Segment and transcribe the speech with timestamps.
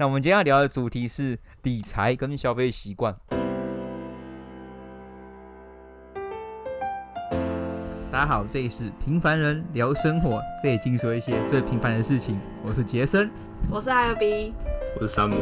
[0.00, 3.14] 那我们今天要聊的主题是理财跟消费习惯。
[8.10, 12.40] 大家好，这里是平凡人聊生活，这里尽说一些最平凡的事情。
[12.64, 13.30] 我是杰森，
[13.70, 14.54] 我是艾尔 B，
[14.98, 15.36] 我是山姆。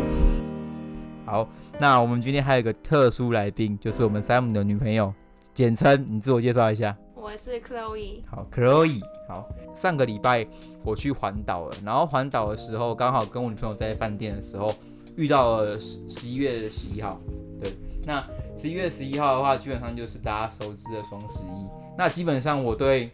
[1.24, 1.48] 好，
[1.78, 5.14] 那我们今天还有一个特殊来宾，就是我们山姆的女朋友，
[5.54, 6.96] 简称你自我介绍一下。
[7.30, 8.22] 我是 Chloe。
[8.26, 9.02] 好，Chloe。
[9.28, 10.46] 好，上个礼拜
[10.82, 14.74] 我去环岛了，然后环岛的时候刚好跟我女朋友在饭店的时候
[15.14, 17.20] 遇到了十十一月十一号。
[17.60, 21.66] 对，那十一月十一号的话，基本上就是大家熟知的双十一。
[21.98, 23.10] 那基本上我对，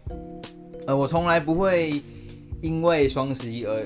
[0.86, 2.00] 呃，我从来不会
[2.62, 3.84] 因为双十一而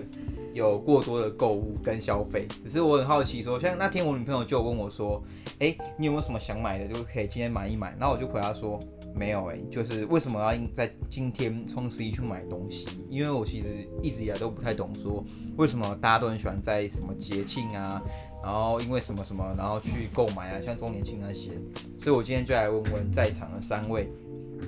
[0.52, 5.22] 有过多的购物跟消费，只是我很好奇说，像那天我女朋友就问我说，
[5.60, 7.96] 哎，你有没有什么想买的，就可以今天买一买。
[7.98, 8.78] 然后我就回答说，
[9.14, 12.88] 没有哎，就是为什么要在今天双十一去买东西？
[13.08, 15.24] 因为我其实一直以来都不太懂说，
[15.56, 18.02] 为什么大家都很喜欢在什么节庆啊，
[18.42, 21.52] 然后因为什么什么，然后去购买啊，像周年庆那些。
[21.98, 24.08] 所以我今天就来问问在场的三位。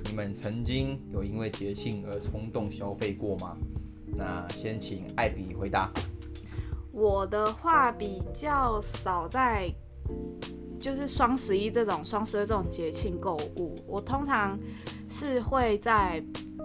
[0.05, 3.57] 你们曾经有因为节庆而冲动消费过吗？
[4.05, 5.91] 那先请艾比回答。
[6.93, 9.69] 我的话比较少在，
[10.81, 13.77] 就是双十一这种双十二这种节庆购物。
[13.87, 14.59] 我通常
[15.09, 16.21] 是会在，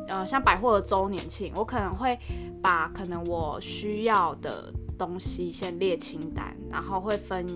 [0.08, 2.18] 呃，像百货的周年庆，我可能会
[2.62, 7.46] 把可能我需要的东西先列清单，然后会分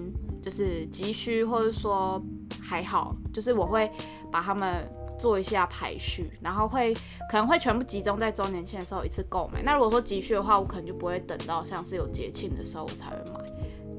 [0.41, 2.22] 就是急需或者说
[2.61, 3.91] 还好，就是我会
[4.31, 4.86] 把他们。
[5.20, 6.94] 做一下排序，然后会
[7.31, 9.62] 可能会全部集中在周年庆的时候一次购买。
[9.62, 13.38] 那如果说急需的话，我可能就不会等到像是有节庆的时候我才会买。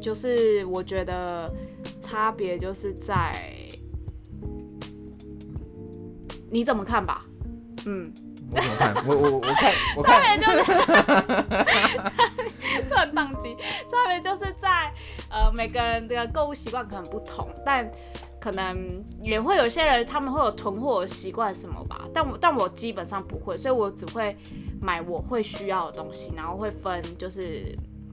[0.01, 1.49] 就是我觉得
[2.01, 3.53] 差别就是在
[6.49, 7.23] 你怎么看吧？
[7.85, 8.11] 嗯，
[8.51, 8.95] 我怎么看？
[9.07, 10.21] 我我我看 我看。
[10.21, 10.73] 差别就是
[12.89, 13.55] 突然宕机。
[13.87, 14.91] 差别就是在
[15.29, 17.89] 呃每个人的购物习惯可能不同，但。
[18.41, 24.35] 可能也会有些人他们会有囤货的习惯什么吧，但我但我基本上不会，所以我只会
[24.81, 27.63] 买我会需要的东西，然后会分就是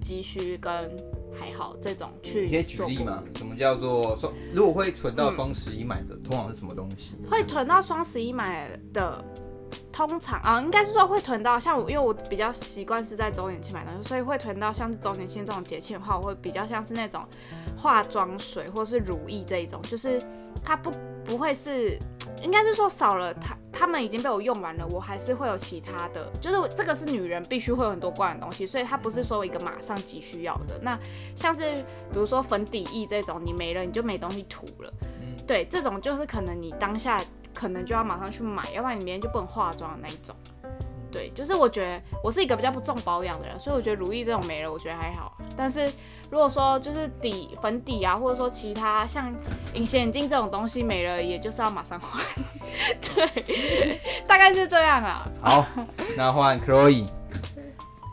[0.02, 0.70] 急需跟
[1.38, 2.46] 还好这种去。
[2.46, 3.22] 你可以举例嘛？
[3.36, 4.32] 什么叫做双？
[4.52, 7.14] 如果会存到双十一买的，嗯，通常是什么东西？
[7.30, 9.24] 会囤到双十一买的。
[9.92, 17.22] 通常啊，应该是说会囤到像我，因为我比较习惯是在周年庆买东西，所以会囤到像是周年庆这种节庆的话，我会比较像是那种
[17.76, 20.22] 化妆水或是乳液这一种，就是
[20.64, 20.92] 它不
[21.24, 21.98] 不会是，
[22.42, 30.78] 应该是说少了它，它们已经被我用完了，我还是会有其他的，就是这个是女人必须会有很多罐的东西，所以它不是说一个马上急需要的。
[30.82, 30.98] 那
[31.34, 31.76] 像是
[32.10, 34.92] 比如说粉底液这种，你没了你就没东西涂了，
[35.46, 37.22] 对，这种就是可能你当下。
[37.54, 40.32] 可能就要马上去买，要不然你明天就不能化妆的那一种。
[41.10, 45.36] 对，就是我觉得我是一个比较不重保养的人，所以我觉得如意这种没了，我觉得还好。
[45.56, 45.90] 但是
[46.30, 49.34] 如果说就是底粉底啊，或者说其他像
[49.74, 52.22] 隐形眼镜这种东西没了，也就是要马上换。
[53.00, 55.26] 对，大概是这样啊。
[55.40, 55.66] 好，
[56.16, 57.06] 那换 Chloe。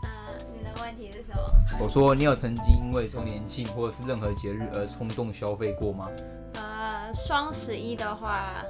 [0.02, 0.08] 呃，
[0.56, 1.42] 你的问题是什么？
[1.78, 6.08] 我说你有曾经因为周年庆或者是任何节日而冲动消费过吗？
[6.54, 8.64] 呃，双十一的话。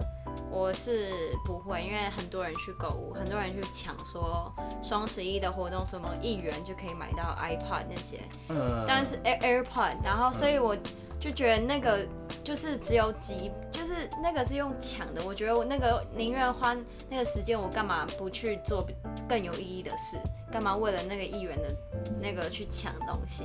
[0.51, 4.53] 我是不会，因为很多人去购物，很多人去抢，说
[4.83, 10.77] 双十一的活动什么一元就可以买到 iPod 那些，嗯，但是 Air AirPod，然后所以我
[11.19, 12.07] 就觉得那个
[12.45, 16.77] 就是只有几，就是那个是用抢的，我觉得我那个宁愿花
[17.09, 18.87] 那个时间，我干嘛不去做
[19.29, 20.17] 更有意义的事？
[20.53, 21.75] 干嘛为了那个一元的
[22.21, 23.45] 那个去抢东西？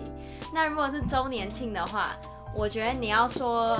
[0.53, 2.16] 那如果是周年庆的话，
[2.56, 3.78] 我觉得你要说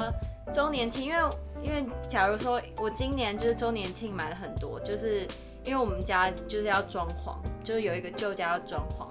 [0.54, 1.30] 周年庆，因为。
[1.64, 5.28] 因为假如说我今年就是周年庆买了很多，就是
[5.64, 9.06] 因为我们家就是要装潢，就是有一个旧家要装潢，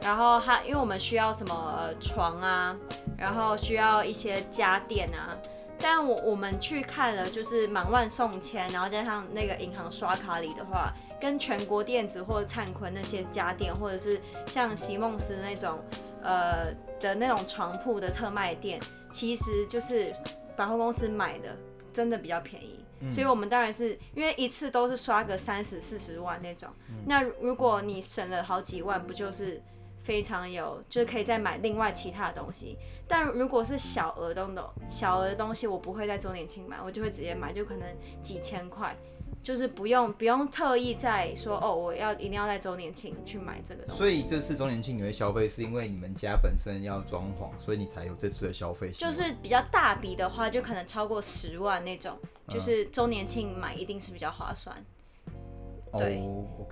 [0.00, 2.74] 然后它因为我们需要什么床啊，
[3.18, 5.36] 然后需要一些家电啊，
[5.78, 15.78] 但我我们去看了就是满万送千，然后加上那个银行刷卡礼的话，跟全国电子或者灿坤那些家电，或者是像席梦思那种
[16.22, 18.80] 呃的那种床铺的特卖店，
[19.12, 20.14] 其实就是
[20.60, 21.56] 百货公司买的。
[21.92, 27.02] 真的比较便宜，嗯，所以我们当然是因为一次都是刷个三十四十万那种，嗯。
[27.04, 29.60] 那如果你省了好几万，不就是
[30.04, 32.78] 非常有，就是可以再买另外其他的东西。
[33.08, 37.88] 但如果是小额东东小额的东西，我不会在周年庆买，我就会直接买，就可能
[38.22, 38.96] 几千块。
[39.42, 43.98] 就是不用不用特意再说哦，我要一定要在周年庆去买这个东西。
[43.98, 48.90] 所以这次周年庆你会消费，是因为你们家本身要装潢，所以你才有这次的消费。
[48.90, 52.16] 就是比较大笔的话，就可能超过十万那种，
[52.48, 54.76] 就是周年庆买一定是比较划算。
[55.98, 56.22] 对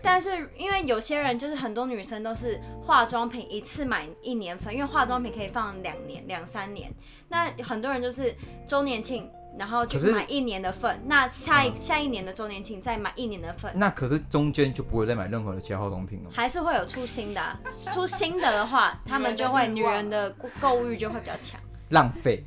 [0.01, 6.89] 但是因为有些人就是很多女生都是化妆品一次买一年份，因为化妆品可以放两年、两三年。
[7.29, 8.33] 那很多人就是
[8.65, 9.29] 周年庆，
[9.59, 13.73] 然后就是买一年的份，那下一、嗯、下一年的周年庆再买一年的份。
[13.75, 16.31] 那可是中间就不会再买任何的其他化妆品了吗？
[16.33, 17.59] 还是会有出新的、啊，
[17.93, 21.61] 出新的的话，他们就会女人的购物欲就会比较强。
[21.91, 22.45] 浪费。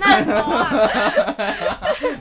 [0.00, 0.88] 那啊、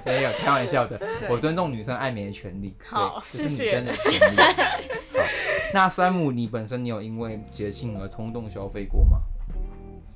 [0.03, 0.99] 没有开玩笑的，
[1.29, 2.75] 我尊重女生爱美的权利。
[2.83, 4.11] 好，这是女生的权利。
[4.11, 4.41] 谢谢。
[4.53, 5.27] 好，
[5.73, 9.19] 那山姆，你本身你有因为节庆而冲动消费过吗？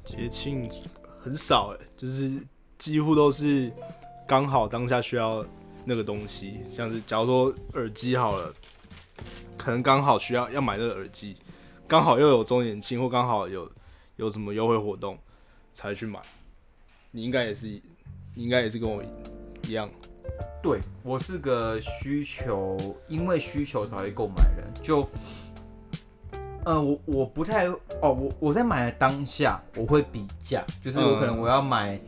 [0.03, 0.67] 节庆
[1.23, 2.41] 很少哎，就是
[2.81, 3.71] 几乎都是
[4.25, 5.45] 刚好当下需要
[5.85, 8.51] 那个东西，像是假如说耳机好了，
[9.55, 11.37] 可能刚好需要要买那个耳机，
[11.87, 13.71] 刚好又有周年庆或刚好有
[14.15, 15.15] 有什么优惠活动
[15.75, 16.19] 才去买。
[17.11, 19.03] 你应该也是，你应该也是跟我
[19.67, 19.87] 一样。
[20.63, 22.75] 对，我是个需求，
[23.07, 24.73] 因为需求才会购买的人。
[24.81, 25.07] 就，
[26.65, 32.01] 呃，我我不太哦，我我在买的当下，我会比价，就是我可能我要买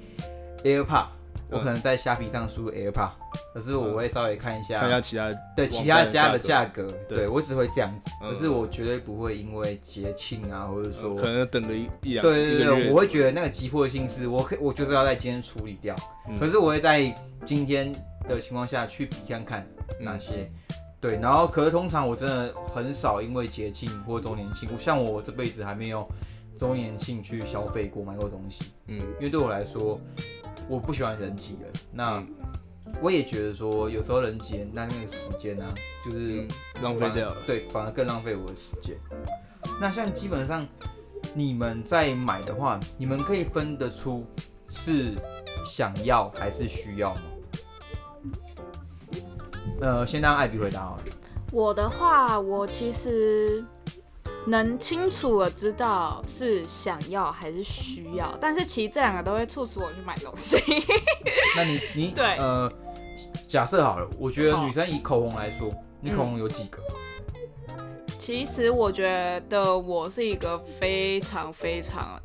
[0.63, 1.05] AirPod。
[1.49, 3.11] 我可能在虾皮上输 AirPod，
[3.53, 8.09] 可是我会稍微看一下，看一下其他对其他家的价格，对，我只会这样子。
[8.19, 15.95] 可是我绝对不会因为节庆啊，或者说可能等个一一两对对对，我会觉得那个急迫性是我可我就是要在今天处理掉。
[16.39, 17.13] 可是我会在
[17.45, 17.91] 今天
[18.27, 19.67] 的情况下去比看看
[19.99, 20.51] 哪些
[20.99, 26.07] 对，然后可是通常我真的很少因为节庆或周年庆，像我这辈子还没有
[26.57, 29.99] 周年庆去消费过买过东西，嗯，因为对我来说。
[30.67, 32.23] 我不喜欢人挤人，那
[33.01, 35.73] 我也觉得说，有时候人挤人，那那个时间呢、啊，
[36.03, 36.47] 就是、嗯、
[36.81, 38.97] 浪费掉了，对，反而更浪费我的时间。
[39.79, 40.67] 那像基本上
[41.33, 44.25] 你们在买的话，你们可以分得出
[44.69, 45.13] 是
[45.65, 47.21] 想要还是需要吗？
[49.81, 51.03] 呃，先让艾比回答好了。
[51.51, 53.63] 我的话，我其实。
[54.45, 60.57] 能清楚的知道是想要还是需要，但是其实这两个都会促使我去买东西。
[61.55, 62.71] 那你你对呃，
[63.47, 65.69] 假设好了，我觉得女生以口红来说，
[66.01, 66.79] 你口红有几个？
[68.19, 72.19] 其实我觉得我是一个非常非常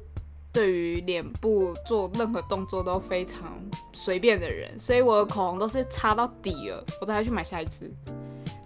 [0.53, 3.61] 对于脸部做任何动作都非常
[3.93, 7.93] 随便的人，所以我的口红都是擦到底了，我才会去买下一支。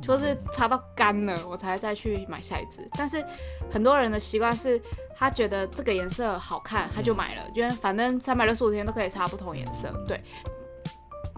[0.02, 2.87] 就是擦到干了，我才再去买下一支。
[2.99, 3.25] 但是
[3.70, 4.78] 很多人的习惯是，
[5.16, 9.88] 他觉得这个颜色好看，他就买了，因为反正三百六十五天都可以擦不同颜色。
[10.06, 10.20] 对。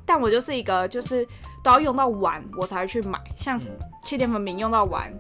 [0.06, 1.26] 但我就是一个，就是
[1.62, 3.60] 都要用到完我才会去买，像
[4.02, 5.12] 气垫粉饼用到完，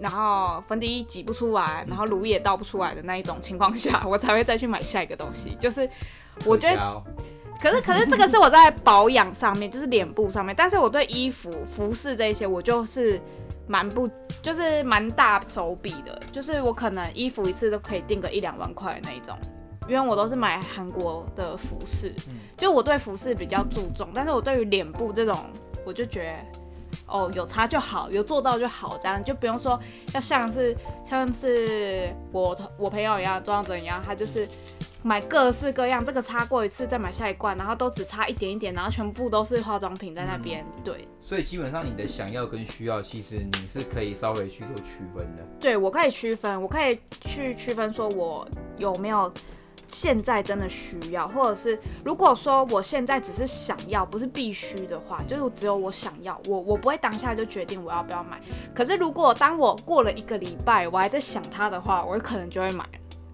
[0.00, 5.56] 然后粉底挤不出来，然后乳液倒不出来的那一种情况下，我才会再去买下一个东西。
[5.60, 5.88] 就是
[6.44, 7.02] 我觉得。
[7.60, 10.54] 可是，可是这个是我在保养上面，就是脸部上面。
[10.54, 13.18] 但是我对衣服、服饰这一些，我就是
[13.66, 14.08] 蛮不，
[14.42, 16.20] 就是蛮大手笔的。
[16.30, 19.34] 就是我可能衣服一次都可以定个一两万块那一种，
[19.88, 22.12] 因为我都是买韩国的服饰。
[22.56, 25.34] 就我对服饰比较注重，但是我对于脸部这种，
[25.86, 26.60] 我就觉得
[27.06, 29.80] 哦，有差就好，有做到就好，这样就不用说
[30.12, 34.46] 要像是像是我我朋友一样，庄子一样，他就是。
[35.06, 40.64] 买各式各样，这个擦过一次再买下一罐，然后都只擦一点一点，然后全部都是化妆品在那边。
[40.64, 45.42] 嗯、对，所以基本上你的想要跟需要，其实你是可以稍微去做区分的。
[45.60, 48.48] 对，我可以区分，我可以去区分，说我
[48.78, 49.30] 有没有
[49.88, 58.40] 现在真的需要，或者是如果说我现在只是想要，不是必须的话，就是只有我想要，我我不会当下就决定我要不要买。
[58.74, 62.86] 可是如果当我过了一个礼拜，我还在想它的话，我可能就会买。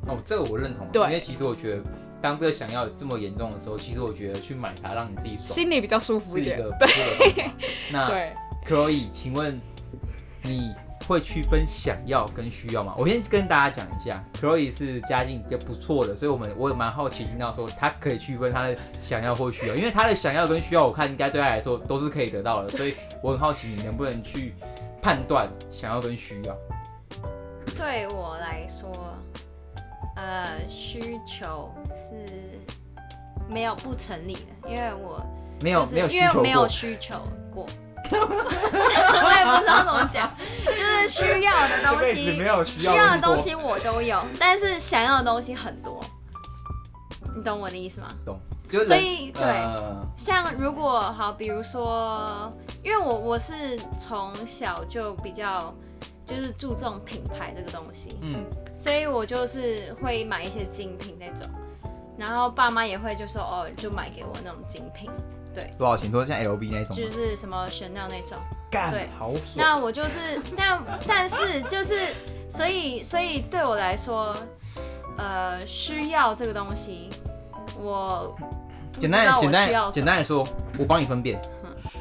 [0.07, 0.87] 哦，这个我认同。
[0.93, 1.83] 对，因为其实我觉得，
[2.21, 6.57] 当这个想要这么严重的时候，其实我觉得去买它，让你自己爽，心里比较舒服一点。
[6.57, 7.53] 是一个不错的方法。
[7.93, 8.33] 那对
[8.67, 9.61] ，Chloe，请问
[10.43, 10.75] 你
[11.07, 12.95] 会区分想要跟需要吗？
[12.97, 24.55] 我先跟大家讲一下，Chloe 是家境比较不错的，所以我们我也蛮好奇听到说他可以区分他的想要或需要，因为他的想要跟需要，我看应该对他来说都是可以得到的，所以我很好奇你能不能去
[25.03, 26.57] 判断想要跟需要。
[27.77, 29.10] 对我来说。
[30.21, 32.61] 呃，需求是
[33.49, 35.25] 没有不成立的，因为我
[35.63, 37.67] 没有没有因为没有需求过，
[38.13, 40.31] 我也不知道怎么讲，
[40.67, 46.05] 就是需要的东西，没有需要的东西我都有，但是想要的东西很多，
[47.35, 48.09] 你懂我的意思吗？
[48.27, 48.39] 懂，
[48.85, 52.53] 所以对，呃、像如果好，比如说，
[52.85, 55.75] 因为我我是从小就比较。
[56.27, 58.45] 就是注重品牌这个东西，嗯，
[58.81, 61.47] 所以我就是会买一些精品那种，
[62.17, 65.11] 然后爸妈也会就说哦，就买给我那种精品，
[65.53, 66.11] 对，多少钱？
[66.11, 68.39] 多像 LV 那种，就是什么 Chanel 那种，
[68.71, 69.57] 干对，好爽。
[69.59, 72.15] 那我就是，但但是就是，
[72.49, 74.35] 所以所以对我来说，
[75.19, 77.11] 呃，需要这个东西，
[77.79, 78.35] 我
[78.95, 79.93] 不简单简单需要什么。
[79.93, 81.39] 简单来说，我帮你分辨，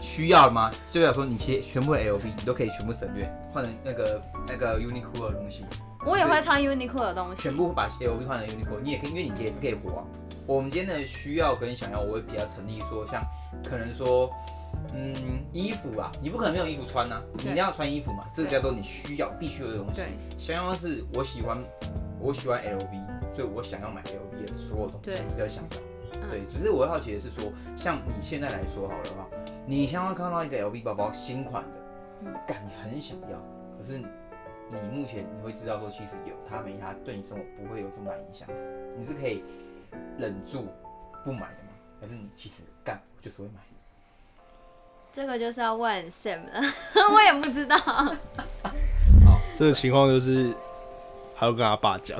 [0.01, 0.71] 需要吗？
[0.89, 5.65] 就代表说你其实全部的 LV 你都可以全部省略，换成那个那个 Uniqlo 的东西，
[6.05, 10.03] 我也会穿 Uniqlo 的东西，全部把 LV 换成 Uniqlo，你也可以，因为你也是可以活啊。
[10.47, 13.23] 我们今天的需要跟想要，我会比较成立说，像
[13.63, 14.31] 可能说，
[14.93, 15.13] 嗯，
[15.51, 19.95] 衣服啊，你不可能没有衣服穿呐、啊，你一定要穿衣服嘛，这个叫做你需要必须有的东西。
[19.95, 21.57] 对，想要的是我喜欢，
[22.19, 25.19] 我喜欢 LV，所以我想要买 LV 的所有东西，对。
[25.29, 25.77] 比较想要。
[26.21, 26.29] 嗯。
[26.31, 29.27] 对，只是我好奇的是说，像你现在来说好了的话，
[29.67, 31.69] 你想要看到一个 LV 包包新款的，
[32.25, 32.33] 嗯。
[32.47, 33.37] 感你很想要，
[33.77, 34.01] 可是
[34.69, 38.47] 你目前你会知道说，其实有它没它，对你生活不会有这么大影响，
[38.97, 39.43] 你是可以
[40.17, 40.67] 忍住
[41.23, 41.71] 不买的吗？
[41.99, 43.61] 还是你其实干我就是会买？
[45.11, 46.61] 这个就是要问 Sam 了，
[47.13, 47.75] 我也不知道。
[49.55, 50.53] 这个情况就是
[51.35, 52.19] 还要跟他爸讲，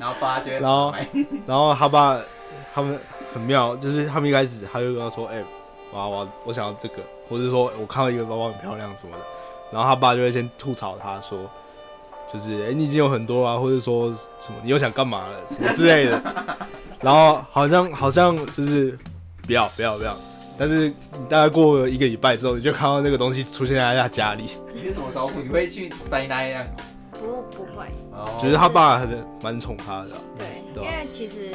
[0.00, 0.92] 然后爸就会 然后，
[1.46, 2.20] 然后他爸
[2.74, 2.98] 他们
[3.32, 5.42] 很妙，就是他们一开始他就跟他说：“哎、
[5.92, 6.96] 娃娃，我想要这个，
[7.28, 9.22] 或者说我看到一个包包很漂亮什么的。”
[9.72, 11.38] 然后他爸就会先吐槽他说
[12.32, 14.08] ：“就是哎、欸，你已经有很多啊，或者说
[14.40, 16.22] 什么你又想干嘛了什么之类的。
[17.00, 18.98] ”然后好像好像就是
[19.46, 20.16] 不要不要不要，
[20.56, 24.44] 但是你大概过了一个礼拜之后，你就看到那个东西出现在他家里，
[24.74, 25.40] 你是什么招数？
[25.42, 26.66] 你会去塞奶呀？
[27.12, 31.50] 不不会，哦觉得他爸很蛮宠他的啊、对，因为其实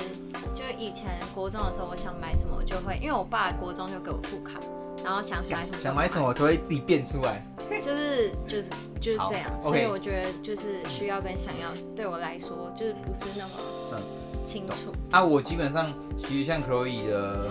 [0.56, 4.60] 就以前国中的时候，我想买什么我就会，因为我爸国中就给我副卡，
[5.04, 7.46] 然后想买什么想买什么我都会自己变出来。
[7.80, 14.02] 就是就是就是这样，所以我觉得就是需要跟想要对我来说就是不是那么
[14.44, 14.92] 清楚。
[15.12, 15.88] 啊，我基本上
[16.18, 17.50] 其实像 Chloe 的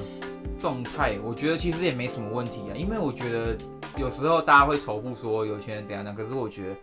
[0.59, 3.57] 状态，我觉得其实也没什么问题啊，因为我觉得
[3.97, 6.77] 有时候大家会仇富说有钱人怎样的，可是我觉得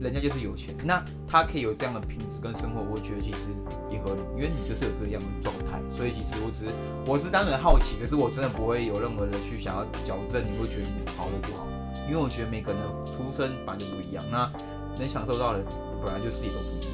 [0.00, 3.48] 人家就是有钱，那他可以有这样的品质跟生活，我觉得其实
[3.90, 6.70] 也合理，因为你就是有这个样的状态，所以其实我只是
[7.06, 11.66] 我是单纯好奇，可是我真的不会有任何的去想要矫正你会觉得你好或不好，
[12.08, 14.50] 因为我觉得每个人的出身本来就不一样，那
[14.98, 15.64] 能享受到的
[16.04, 16.90] 本来就是也都不一样，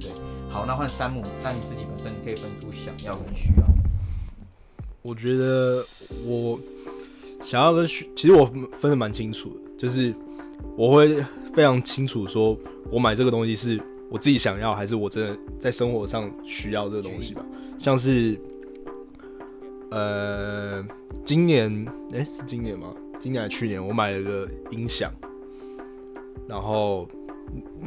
[0.00, 0.10] 对。
[0.50, 3.66] 好，那换山姆，那你自己本身你可以分出想要跟需要。
[5.02, 5.86] 我觉得
[6.24, 6.58] 我
[7.40, 8.44] 想要跟需，其实我
[8.80, 10.14] 分的蛮清楚的，就是
[10.76, 11.22] 我会
[11.54, 12.58] 非常清楚说，
[12.90, 17.44] 我买这个东西是我自己想要，还是我真的在生活上需要这个东西吧。
[17.78, 18.40] 像是，
[19.90, 20.84] 呃，
[21.24, 22.92] 今年，诶，是今年吗？
[23.20, 25.12] 今年去年，我买了个音响，
[26.48, 27.08] 然后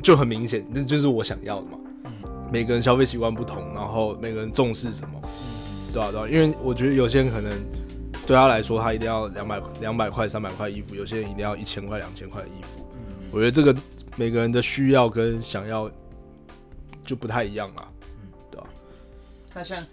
[0.04, 1.80] 就很明显，那就是我想要的嘛。
[2.06, 2.12] 嗯
[2.52, 5.22] 每个人消费习惯不同，然后每个人重视什么。
[5.94, 7.52] 对啊，对啊，因为我觉得有些人可能
[8.26, 12.88] 对他来说，他一定要两百两百块、三百块衣服；有些人一定要一千块、两千块的衣服。
[12.96, 13.76] 嗯，我觉得这个
[14.16, 15.92] 每个人的需要跟想要
[17.06, 17.88] 就不太一样嘛。
[18.50, 18.68] 对啊。
[19.54, 19.86] 那像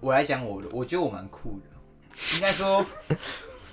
[0.00, 2.84] 我来讲，我我觉得我蛮酷的，应该说，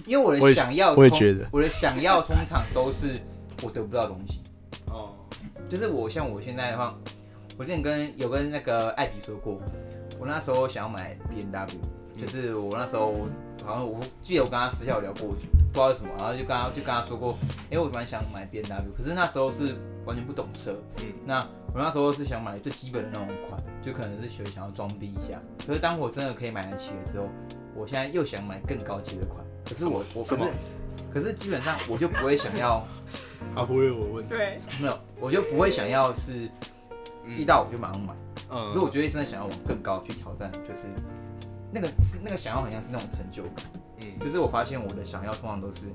[0.07, 1.47] 因为我的想要，我也觉得。
[1.51, 3.19] 我的想要通常都是
[3.61, 4.41] 我得不到的东西。
[4.87, 5.13] 哦。
[5.69, 6.97] 就是我像我现在的话，
[7.57, 9.59] 我之前跟有跟那个艾比说过，
[10.17, 11.67] 我那时候想要买 BMW，
[12.19, 13.13] 就是我那时候
[13.65, 21.41] 好像我记得我跟他私下有聊过，不知道为什么，然后就跟他就跟他说过，哎、欸，我蛮想买 BMW，可是那时候是完全不懂车，嗯，那
[21.73, 27.27] 我那时候是想买最基本的那种款，就可能是学想要装逼一下，可是当我真的可以买得起了之后，
[27.75, 30.43] 我现在又想买更高级的款，可是我我可是
[31.13, 32.85] 可是基本上我就不会想要。
[33.55, 34.33] 啊不会有我问题。
[34.33, 36.49] 对，没有，我就不会想要是
[37.37, 38.13] 一到我就马上买，
[38.49, 40.87] 嗯可是我觉得真的想要往更高去挑战，就是
[41.71, 43.65] 那个是那个想要好像是那种成就感，
[44.01, 45.85] 嗯就是我发现我的想要通常都是，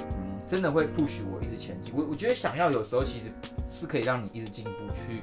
[0.00, 1.92] 嗯，真的会 push 我一直前进。
[1.94, 3.32] 我我觉得想要有时候其实
[3.68, 5.22] 是可以让你一直进步，去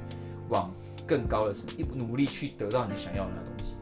[0.50, 0.69] 往
[1.07, 3.77] 更高的层一努力去得到你想要的那东西。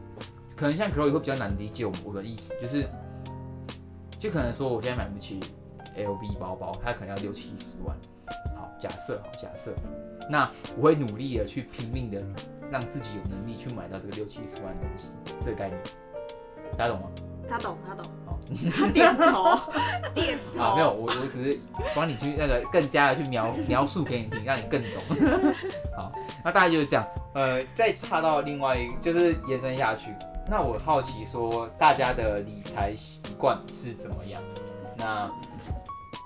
[0.54, 2.88] 可能像 Chloe 会比较难理解我我的意思，就是
[4.22, 5.40] 就可能说我现在买不起
[5.96, 7.96] LV 包包，它可能要六七十万。
[8.54, 9.74] 好，假设好假设，
[10.30, 12.22] 那我会努力的去拼命的
[12.70, 15.10] 让自己有能力去买到这个六七十万的东西，
[15.40, 15.80] 这个概念，
[16.78, 17.08] 大家懂吗？
[17.50, 18.38] 他懂，他懂，好，
[18.78, 19.58] 他点头，
[20.14, 20.62] 点头。
[20.62, 21.58] 啊，没有，我我只是
[21.92, 25.02] 帮你去那个更加的去描描述给你听，让你更懂。
[25.96, 26.12] 好，
[26.44, 27.04] 那大概就是这样。
[27.34, 30.12] 呃，再插到另外一个，就是延伸下去。
[30.48, 34.40] 那我好奇说，大家的理财习惯是怎么样？
[34.96, 35.28] 那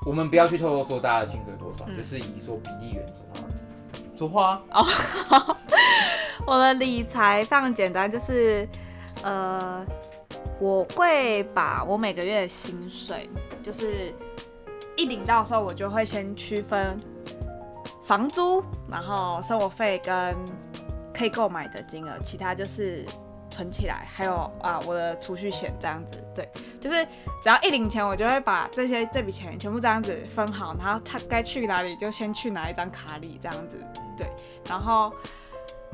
[0.04, 3.48] 我们不要去透露说大家的薪水多少，嗯就是以说比例原则啊。
[4.14, 4.62] 说 话
[6.46, 8.68] 我的理财非常简单，就是
[9.22, 9.84] 呃，
[10.60, 13.28] 我会把我每个月的薪水，
[13.62, 14.14] 就是
[14.96, 16.98] 一领到的时候，我就会先区分
[18.04, 20.36] 房租，然后生活费跟
[21.12, 23.04] 可以购买的金额，其他就是
[23.56, 26.22] 存起来，还有啊我的储蓄险这样子。
[26.34, 26.46] 对，
[26.78, 27.04] 就是
[27.42, 33.78] 只要一领钱，我就会把这些这笔钱全部这样子分好，然后他该去哪里就先去哪一张卡里这样子。
[34.16, 34.26] 对，
[34.68, 35.12] 然后。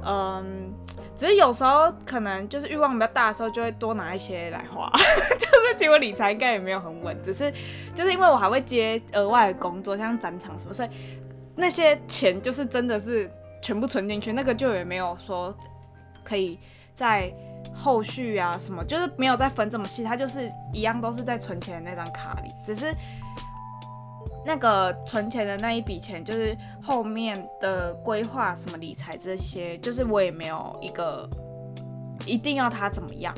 [0.05, 0.73] 嗯，
[1.17, 4.91] 只是有时候可能就是欲望比较大的时候，就会多拿一些来花，
[5.39, 7.53] 就是结果理财应该也没有很稳，只是
[7.95, 10.89] 就是因为我还会接额外的工作，像展场什么，所以
[11.55, 13.31] 那些钱就是真的是
[13.63, 15.55] 全部存进去，那个就也没有说
[16.25, 16.59] 可以
[16.95, 17.33] 在
[17.75, 22.95] 后续啊什么，就是没有再分这么细，它就是一样都是在存钱的那张卡里，只是。
[24.45, 31.31] 那个存钱的那一笔钱，就是后面的规划什么理财这些，就是我也没有一个
[32.27, 33.33] 一定要他怎么样，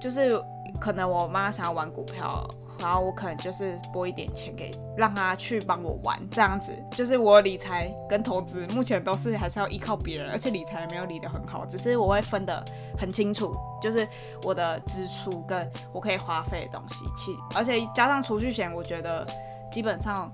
[0.00, 0.42] 就是
[0.80, 2.48] 可能我妈想要玩股票，
[2.82, 12.62] 然后我可能就是拨一点钱给让他去帮我玩这样子，就是我理财跟投资目前都是还是要依靠别人，而且理财没有理得很好，只是我会分得
[12.98, 14.06] 很清楚，就是
[14.42, 19.26] 我的支出跟我可以花费的东西，其而且加上储蓄险，我觉得。
[19.72, 20.30] 基本上，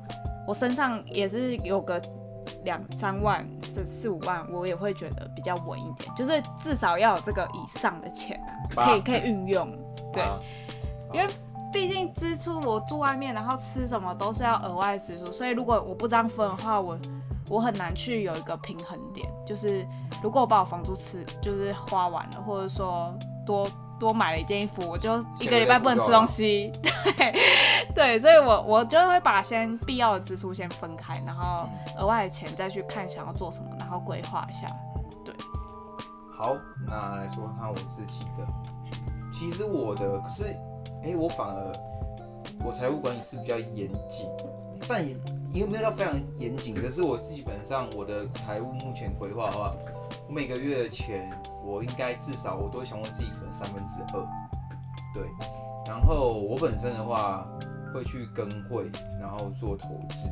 [0.49, 1.97] 我身上也是有个
[2.65, 8.37] 两三万、四四五万，我也会觉得比较稳一点，就是至少要有这个以上的钱
[8.75, 9.71] 啊，可以可以运用。
[10.13, 10.25] 对，
[11.13, 11.33] 因为
[11.73, 16.99] 毕竟支出，我住外面，然后吃什么都是要额外支出，所以如果我不这样分的话，我
[17.49, 19.29] 我很难去有一个平衡点。
[19.47, 19.87] 就是
[20.23, 23.13] 如果我把我房租吃就是花完了，或者说
[23.47, 23.69] 多。
[23.99, 26.71] 多买了一件衣服，我就一个礼拜不能吃东西，
[27.03, 27.35] 对
[27.93, 34.69] 对，所以我我就会把先必要的支出先分开，然后额外的钱再去看想要做什么，然后规划一下。
[35.25, 35.35] 对，
[36.33, 36.55] 好，
[36.87, 38.47] 那来说看我自己的，
[39.33, 40.57] 其实我的可是，
[41.05, 41.73] 哎、我反而
[42.65, 44.29] 我财务管理是比较严谨，
[44.89, 45.17] 但也
[45.53, 49.75] 也没有到非常严谨，可是我基本上我的财务目前规划的话。
[50.27, 51.31] 我每个月的钱，
[51.63, 54.27] 我应该至少我都想我自己存三分之二，
[55.13, 55.23] 对。
[55.87, 57.47] 然后我本身的话
[57.93, 60.29] 会去跟会，然后做投资。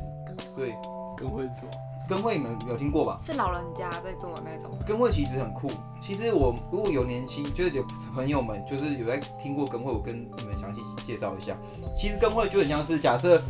[0.55, 0.73] 所以，
[1.15, 1.69] 跟会做？
[2.07, 3.17] 跟会你们有听过吧？
[3.19, 4.71] 是老人家在做的那种。
[4.85, 5.69] 跟会其实很酷。
[6.01, 11.55] 其实我如果有年轻，就是有朋友们，就是有在听过跟会，我跟你们详细介绍一下。
[11.95, 13.41] 其实跟会就很像是假设。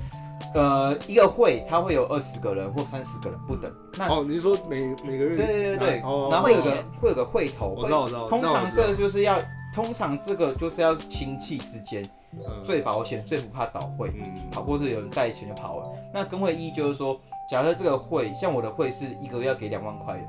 [0.53, 3.73] 呃，一个会它会有二十个人或三十个人不等。
[3.97, 5.35] 那哦，你是说每每个月？
[5.35, 6.01] 对对对对。
[6.01, 7.73] 哦、然后会有个会有个会头。
[7.75, 8.29] 我知道我知道。
[8.29, 9.39] 通常这个就是要，
[9.73, 12.07] 通常这个就是要亲戚之间
[12.63, 14.13] 最保险、最不怕倒会，
[14.51, 15.87] 跑或者有人带钱就跑了。
[16.13, 20.27] 那跟会一就是说，假设这个会像我的会是一个月要给两万块的，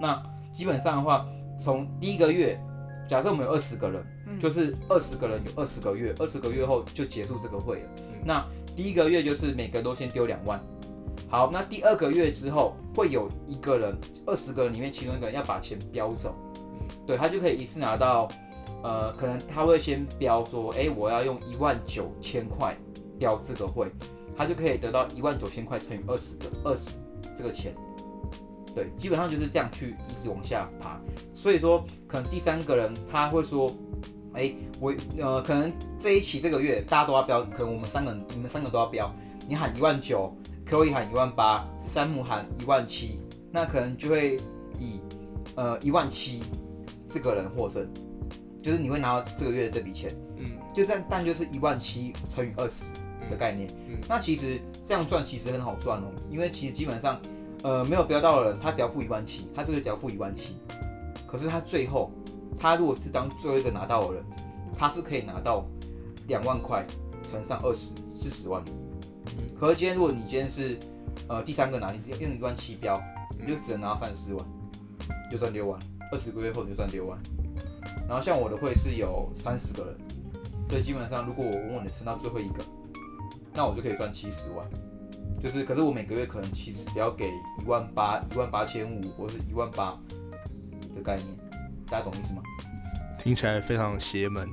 [0.00, 1.26] 那基本上的话，
[1.58, 2.60] 从第一个月，
[3.08, 4.04] 假设我们有二十个人，
[4.38, 7.88] 就是二十个人有二十个月，二十个月后就结束这个会了。
[8.24, 8.46] 那
[8.76, 10.60] 第一个月就是每个人都先丢两万，
[11.28, 13.96] 好，那第二个月之后会有一个人，
[14.26, 16.34] 二十个人里面其中一个人要把钱标走，
[17.06, 18.28] 对，他就可以一次拿到，
[18.82, 22.76] 呃，可能他会先标说，哎，我要用一万九千块
[23.18, 23.90] 标这个会，
[24.40, 26.92] 他就可以得到一万九千块乘以二十个二十
[27.36, 27.74] 这个钱，
[28.74, 30.98] 对，基本上就是这样去一直往下爬，
[31.34, 33.70] 所以说可能第三个人他会说。
[34.32, 39.12] 哎、欸，我呃，可能这一期这个月大家都要标，可能我们三个人，你们三个都要标。
[39.48, 40.32] 你喊一万九
[40.64, 44.36] ，Chloe 喊一万八，山姆喊一万七，那可能就会
[44.78, 45.00] 以
[45.56, 46.44] 呃一万七
[47.08, 47.84] 这个人获胜，
[48.62, 50.16] 就是你会拿到这个月的这笔钱。
[50.36, 52.84] 嗯，就算但就是一万七乘以二十
[53.30, 53.70] 的概念。
[53.88, 57.18] 嗯，那其实这样赚其实很好赚哦，因为其实基本上
[57.62, 60.56] 呃没有标到的人，他只要付一万七，他这个只要付一万七，
[61.26, 62.10] 可是他最后。
[62.58, 64.24] 他如果是当最后一个拿到的人，
[64.76, 65.64] 他是可以拿到
[66.26, 66.86] 两万块
[67.22, 68.62] 乘上二十，四十万。
[69.58, 70.78] 可是今天如果你今天是
[71.26, 73.00] 呃第三个拿，你用一万七标，
[73.40, 74.46] 你就只能拿到三十四万，
[75.32, 75.80] 就赚六万。
[76.12, 77.18] 二十个月后你就赚六万。
[78.06, 79.96] 然后像我的会是有三十个人，
[80.68, 82.62] 所以基本上如果我稳稳的撑到最后一个，
[83.52, 84.66] 那我就可以赚七十万。
[85.40, 89.96] 就是可是我每个月可能其实只要给一万八、一万八千五或者是一万八
[90.94, 91.26] 的概念。
[91.86, 92.42] 大家懂意思吗？
[93.18, 94.48] 听起来非常邪门。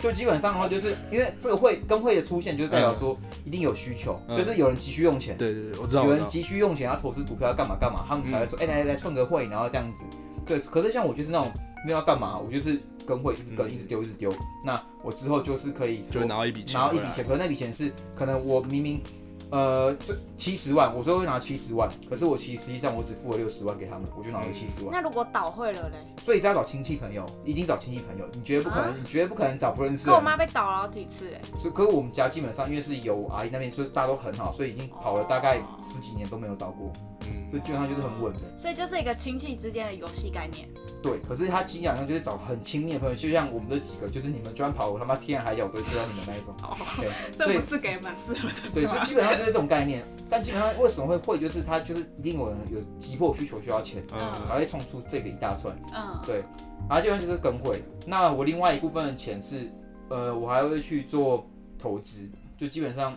[0.00, 5.36] 就基本上的话，就是因为这个会跟会的出现，就是代表说一定有需求，嗯、就是有人急需用钱。
[5.36, 6.04] 对对对，我知道。
[6.04, 10.02] 有人急需用钱，要投资股票要干嘛干嘛，他们才会说，哎、嗯欸，来来来，创个会，然后这样子。
[10.44, 11.50] 对，可是像我就是那种
[11.84, 14.32] 没有要干嘛，我就是跟会一直跟，一直丢，一直丢。
[14.64, 19.02] 那我之后就是可以就拿到一笔钱，拿到一笔钱，可是那笔钱是可能我明明
[19.50, 24.90] 呃，这七十万，我说会拿七十万，可是我其实实际上我只付了六十万给他们，我就拿了七十万。
[24.90, 25.96] 那如果倒会了嘞？
[26.22, 28.26] 所以只要找亲戚朋友，一定找亲戚朋友。
[28.32, 28.88] 你觉得不可能？
[28.88, 30.06] 啊、你觉得不可能找不认识？
[30.06, 31.40] 可我妈被倒了好几次哎。
[31.54, 36.90] 所以，可是我们家基本上因为是有阿姨那边，就是大家都很好，所以已经跑了大概十几年都没有倒过。
[37.26, 38.40] 嗯，所以基本上就是很稳的。
[38.56, 40.66] 所以就是一个亲戚之间的游戏概念。
[41.02, 46.54] 对，可是他基本上就是找很亲密的朋友，就像我们这几个，就是你们专跑，我他妈天涯海角我都知道你们那一种。
[46.62, 48.70] 哦，对， 所以不是给蛮适合的。
[48.72, 50.02] 对，所以基本上就是这种概念。
[50.30, 56.44] 但基本上为什么会会，就是他就是一定有人有急迫需求需要钱，嗯，才会冲出这个一大串，嗯，对，
[56.88, 57.82] 然后基本上就是跟会。
[58.06, 59.70] 那我另外一部分的钱是，
[60.08, 61.46] 呃，我还会去做
[61.78, 63.16] 投资，就基本上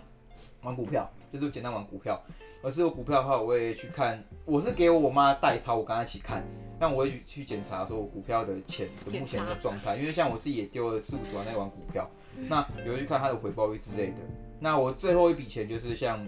[0.64, 2.22] 玩股票，就是简单玩股票。
[2.64, 6.44] 而是有股票的话，我会去看，我是给我妈代操，我跟她一起看，
[6.80, 12.10] 但我会去去检查说我股票的钱的目前的状态，因为像我自己也丢了四五十万在玩股票，
[12.48, 14.18] 那也会去看它的回报率之类的。
[14.60, 16.28] 那我最后一笔钱就是像。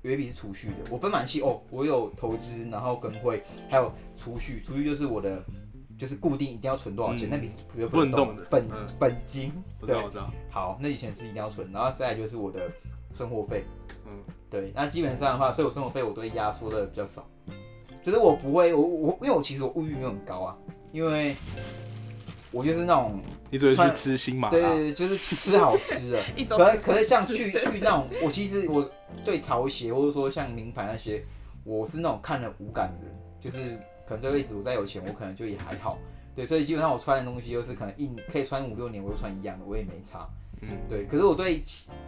[0.00, 1.60] 有一笔是储蓄的，我分蛮细哦。
[1.68, 4.62] 我有投资，然后跟会，还有储蓄。
[4.62, 5.42] 储蓄就是我的，
[5.98, 9.52] 就是固定一定要存多少钱，嗯、那笔是不能动的本、嗯、本金。
[9.86, 10.30] 对，我知道。
[10.50, 12.70] 好，那笔钱是一定要存，然后再来就是我的
[13.14, 13.64] 生活费。
[14.06, 14.72] 嗯，对。
[14.74, 17.26] 那基本上的话，所以我生活费我都会压缩的比较少，
[18.04, 20.56] 就是我不会，我我因为我其实我物欲没有很高啊，
[20.92, 21.34] 因为。
[22.52, 26.22] 我就是那种，你只会去吃新麻辣，对，就是吃好吃的。
[26.46, 28.88] 可是可是像去去那种，我其实我
[29.24, 31.24] 对潮鞋或者说像名牌那些，
[31.64, 35.98] 我是那种看了无感的人，就是可能这辈子我再有钱，我可能就也还好。
[36.36, 40.24] 对，所以基本上我穿的东西就是可能一可以穿五六年，我都穿一样的，我也没差。
[40.60, 41.06] 嗯，对。
[41.06, 41.60] 可是我对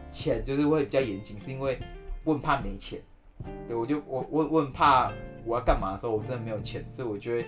[0.08, 1.76] 钱就是会比较严谨，是因为
[2.22, 3.00] 我很怕没钱。
[3.66, 5.10] 对，我就我我我很怕
[5.46, 7.46] 我要干嘛的时候，我真的没有钱，所以我就会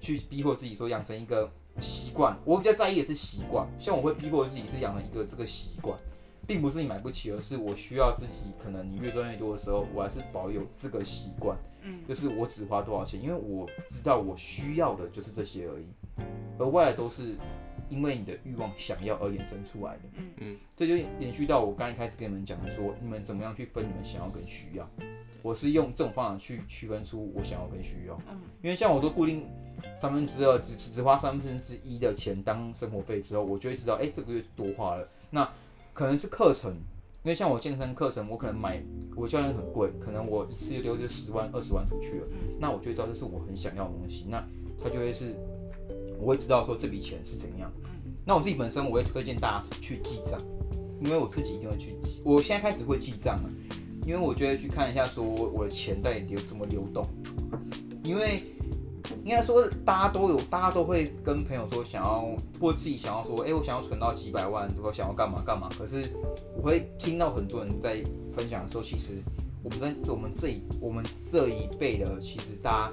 [0.00, 1.50] 去逼迫自己说养成一个。
[1.80, 3.66] 习惯，我比较在意的是习惯。
[3.80, 5.98] 像我会逼迫自己是养成一个这个习惯，
[6.46, 8.52] 并不是你买不起，而是我需要自己。
[8.60, 11.58] 可能你越赚越多的时候，我还是保有这个习惯。
[11.82, 15.86] 嗯，就是我只花多少钱，因为我知道我需要的就是这些而已，
[16.60, 17.36] 而外来都是
[17.88, 20.02] 因为你的欲望想要而衍生出来的。
[20.16, 24.88] 嗯嗯，这就延续到我刚一开始跟你们讲的说，你们怎么样去分你们想要跟需要。
[25.42, 28.18] 我是用这种方法去区分出我想要跟需要。
[28.28, 29.46] 嗯，因为像我都固定。
[29.98, 35.06] 三分之二只只花三分之一的钱当生活费之后，我就会知道，哎、欸，这个月多花了。
[35.30, 35.46] 那
[35.92, 36.72] 可能是课程，
[37.22, 38.82] 因为像我健身课程，我可能买
[39.14, 42.26] 我教练很贵，可能我一次就丢就十万二十万出去了。
[42.58, 44.42] 那我就会知道这是我很想要的东西，那
[44.82, 45.36] 它就会是，
[46.24, 47.70] 我会知道说这笔钱是怎样。
[48.24, 50.40] 那我自己本身我会推荐大家去记账，
[51.02, 52.22] 因为我自己一定会去记。
[52.24, 53.50] 我现在开始会记账了，
[54.06, 57.06] 因为我觉得去看一下说我的钱到底流怎么流动，
[58.02, 58.42] 因为。
[59.22, 62.26] 应该说，大家都有，大家都会跟朋友说想要，
[62.58, 65.68] 或自己想要说，哎、欸，我想要存到几百万，如果想要干嘛干嘛。
[65.78, 66.10] 可是
[66.56, 69.22] 我会听到很多人在分享的时候，其实
[69.62, 72.92] 我们在我们这一我们这一辈的，其实大家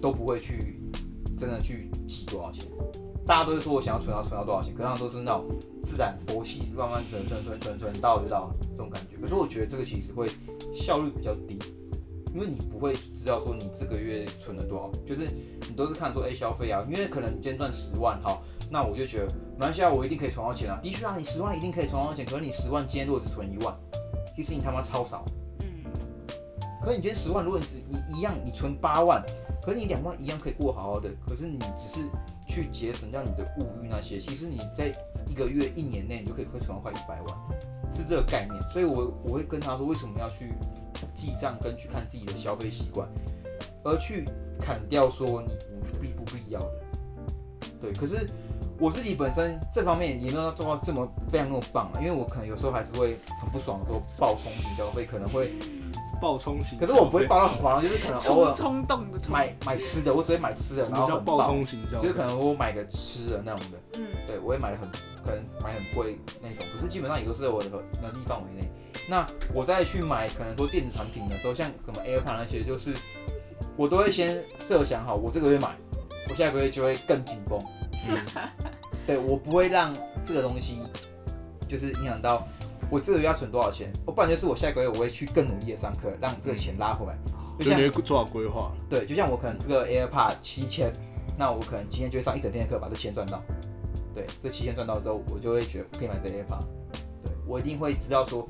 [0.00, 0.80] 都不会去
[1.36, 2.64] 真的去记多少钱。
[3.26, 5.46] 大家都是说我想要存到存到多少钱，可是他们都是那种
[5.82, 9.16] 自然佛系，慢慢存存存存存到就到这种感觉。
[9.16, 10.30] 可是我觉得这个其实会
[10.74, 11.58] 效率比较低。
[12.34, 15.28] 因为你不会知道说你这个月存了多少，就是
[15.68, 20.80] 你都是看说哎消费啊，因为可能你今天赚十万，好，那我就觉得没关系啊，我一定可以存到钱啊。
[20.82, 23.72] 的确啊，你十万一定可以存到钱，可是你十万今天如果只存一万，
[24.34, 25.24] 其实你他妈超少。
[25.60, 25.66] 嗯。
[26.82, 29.24] 可是你今天十万，如果你只你一样你存八万，
[29.64, 32.00] 可是你两万一样可以过好好的，可是你只是
[32.46, 34.92] 去节省掉你的物欲那些，其实你在
[35.26, 37.38] 一个月一年内你就可以会存到快一百万，
[37.92, 38.62] 是这个概念。
[38.68, 40.52] 所以我我会跟他说为什么要去。
[41.12, 43.08] 记账跟去看自己的消费习惯，
[43.82, 44.24] 而去
[44.60, 45.54] 砍掉说你
[45.92, 46.72] 不必不必要的，
[47.80, 47.92] 对。
[47.92, 48.28] 可是
[48.78, 55.50] 我自己本身这方面也没有做到这么非常那么棒啊，因为我可能有时候还是会很不爽的时候暴冲型消费，可能会
[56.24, 56.78] 暴冲型。
[56.78, 64.88] 可是我不会暴到很夸张，就是可能偶尔冲动的买买吃的，我只会买吃的，然后叫暴冲型就是可能我买个吃的那种的，嗯，对，我也买的很
[65.22, 67.68] 可能买很贵那种，可是基本上也都是在我的
[68.00, 68.70] 能力范围内。
[69.06, 72.94] 那我再去买可能说电子产品的时候，像什么 AirPods 那些，就是
[73.76, 75.76] 我都会先设想好，我这个月买，
[76.30, 77.62] 我下个月就会更紧绷。
[78.08, 78.18] 嗯、
[79.06, 80.78] 对，我不会让这个东西
[81.68, 82.46] 就是影响到
[82.90, 87.18] 我这个月要存多少钱，我不然就是我下个月我会去更努力的上课，让这个钱拉回来。
[87.58, 88.72] 就像做好规划。
[88.88, 90.92] 对，就像我可能这个 AirPods 七千，
[91.38, 93.42] 那我可能今天就会上一整天的课，把这钱赚到。
[94.14, 96.66] 对，这七千赚到之后，我就会觉得可以买这 AirPods。
[97.22, 98.48] 对，我一定会知道说。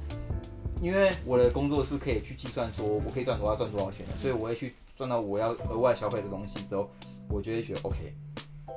[0.83, 6.91] 因为我的工作是可以去计算说我可以赚多少赚多少钱的，所以我会去赚到我要额外消费的东西之后，
[7.31, 8.13] 我就会觉得 OK。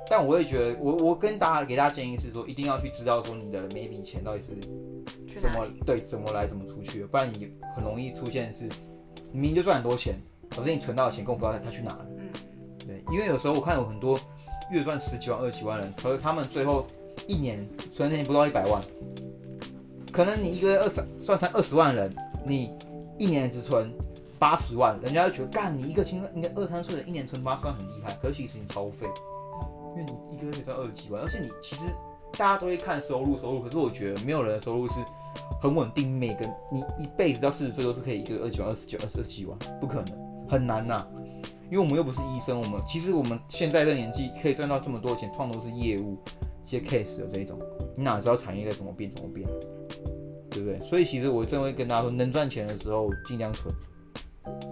[0.08, 4.56] 但我也觉得，我我跟大家给大家建议是说，一定要去知道说你的每一笔钱到底是
[5.38, 8.64] 怎么对怎么来怎么出去，不然你很容易出现是，
[9.32, 12.06] 你明明就赚很多钱，可是你存到的钱根本不知道他去哪了。
[12.18, 12.28] 嗯，
[12.78, 14.18] 对，因为有时候我看有很多
[14.70, 16.86] 月赚十几万、二十几万人，可是他们最后
[17.26, 18.82] 一年存的钱不到一百万，
[20.12, 22.72] 可能你一个月二十算成二十万人，你
[23.18, 23.92] 一年只存
[24.38, 29.06] 八十万，人家就觉得干你一个青应该二三岁的一年存八十万很厉害，可是其实你超废。
[29.96, 31.86] 因为你一个月赚二十几万，而且你其实
[32.32, 35.00] 大家都会看收入，收入，可是我觉得没有人的收入是
[35.60, 41.06] 很稳定，每个你一辈子到四十岁都是可以一个二十几万、二十九、二十几万，不可能，很难呐、
[41.70, 46.16] 因为我们又不是医生，我们其实我们现在这年纪可以赚到这么多钱，创都是业务
[46.64, 47.58] 接 case 的这一种，
[47.96, 49.48] 你哪知道产业在怎么变怎么变，
[50.50, 50.80] 对不对？
[50.80, 53.74] 所以其实我真的会跟大家说，能赚钱的时候尽量存。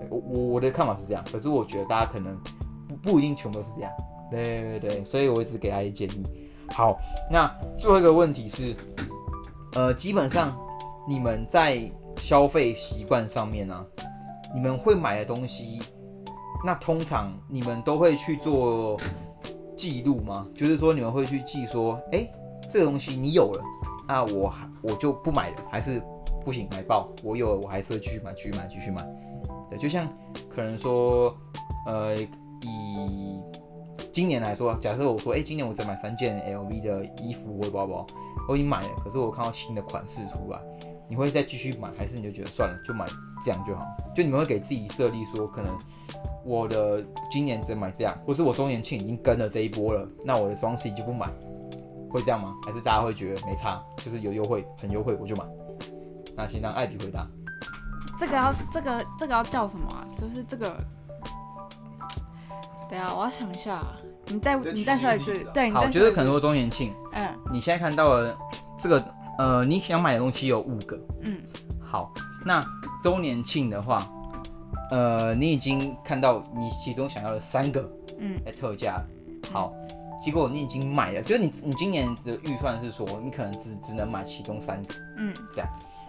[0.08, 2.38] 我我我的看法是这样，可是我觉得大家可能
[2.88, 3.92] 不不一定全都是这样。
[4.30, 6.24] 对对对，所以我一直给他一建议。
[6.70, 6.96] 好，
[7.30, 8.76] 那最后一个问题是，
[9.74, 10.56] 呃，基本上
[11.08, 11.80] 你们在
[12.18, 13.86] 消费习惯上面呢、
[14.54, 15.80] 你们会买的东西，
[16.64, 18.98] 那通常你们都会去做
[19.76, 20.46] 记录吗？
[20.54, 22.28] 就是说你们会去记说，哎，
[22.68, 23.62] 这个东西你有了，
[24.08, 26.02] 那我还我就不买了，还是
[26.44, 27.08] 不行买爆？
[27.22, 29.06] 我有，我还是会继续买，继续买，继续买。
[29.70, 30.08] 对，就像
[30.48, 31.36] 可能说，
[31.86, 32.16] 呃，
[32.62, 33.40] 以
[34.16, 38.06] 今年来说，假设我说，哎、今年我只买三件 LV 的衣服或包包，
[38.48, 40.58] 我已经买了，可是我看到新的款式出来，
[41.06, 43.04] 你会再继续买，还是你就觉得算了，就买
[43.44, 43.84] 这样就好？
[44.14, 45.78] 就你们会给自己设立说，可能
[46.46, 51.30] 我的今年只买这样，或是我周年庆已经跟了这一波了，那我的双十一就不买，
[52.08, 52.54] 会这样吗？
[52.64, 55.44] 还是大家会觉得没差，就是有优惠，很优惠我就买？
[56.34, 57.28] 那先让艾比回答。
[58.18, 60.08] 这个要这个这个要叫什么啊？
[60.16, 60.74] 就是这个。
[62.88, 63.82] 等下，我要想一下。
[64.28, 65.44] 你再你再说一次。
[65.54, 66.92] 对，好，觉得可能说周年庆。
[67.12, 67.28] 嗯。
[67.52, 68.36] 你现在看到了
[68.76, 70.98] 这个，呃，你想买的东西有五个。
[71.22, 71.40] 嗯。
[71.80, 72.12] 好，
[72.44, 72.64] 那
[73.02, 74.08] 周年庆的话，
[74.90, 79.00] 呃，你已经看到你其中想要的三个，嗯，在特价。
[79.52, 79.72] 好，
[80.20, 84.94] 结果你已经买了，就是你你今年的预算是说，你可能只只能买其中三个。
[85.18, 85.32] 嗯。
[85.50, 85.68] 这样，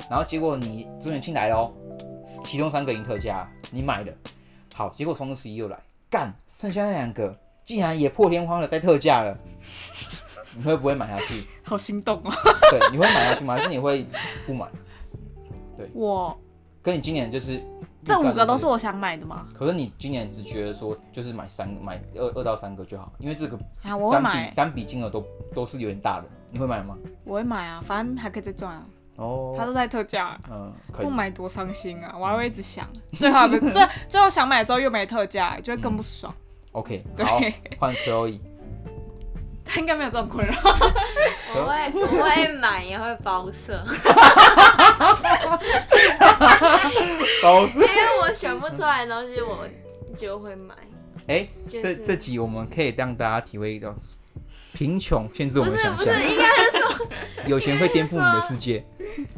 [0.10, 1.72] 然后结果你周年庆来了，
[2.44, 4.12] 其中三个已经特价，你买了。
[4.74, 5.78] 好，结果双十一又来。
[6.10, 9.38] 干，剩下那两个竟然也破天荒的在特价了，
[10.56, 11.44] 你会不会买下去？
[11.64, 12.34] 好心动啊！
[12.72, 13.56] 对，你会买下去吗？
[13.56, 14.08] 还是你会
[14.46, 14.68] 不买？
[15.78, 16.38] 对，我
[16.82, 17.62] 跟你今年就是
[18.06, 19.48] 这五个都是我想买的吗？
[19.54, 26.98] 可是你今年只觉得说就是买三个，买二二到三个就好，因为这个啊，我会买，单笔金额都都是有点大的，你会买吗？
[27.26, 28.86] 我会买啊，反正还可以再赚啊。
[29.18, 32.16] 哦，他都在特价，嗯，不买多伤心啊！
[32.18, 32.88] 我还会一直想，
[33.20, 33.60] 最后最
[34.08, 36.34] 最后想买之后又没特价，就会更不爽。
[36.74, 37.40] OK，好，
[37.80, 38.40] 换 Chloe，
[39.66, 40.54] 他应该没有这种困扰。
[41.56, 43.84] 我会我会买也会包色，
[47.42, 49.68] 包色，因为我选不出来的东西，我
[50.16, 50.76] 就会买。
[51.28, 53.96] 哎，这这集我们可以让大家体会到。
[54.78, 57.08] 贫穷限制我们的想象，不是不是，应该是说
[57.48, 58.86] 有钱会颠覆你的世界。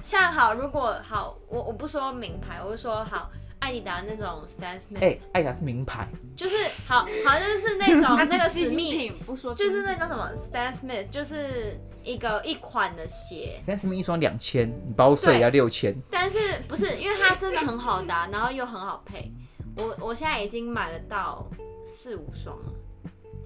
[0.03, 19.31] 像好，如果好，我我不说名牌，我就说好，艾迪达那种 Stan Smith，哎、欸，艾迪达是名牌，就是好好像是那种 那个史密品，不说就是那个什么 Stan Smith，就是一个一款的鞋，Stan Smith 一双两千，你包税也要六千，但是不是因为它真的很好搭，然后又很好配，
[19.77, 21.49] 我我现在已经买得到
[21.85, 22.73] 四五双了。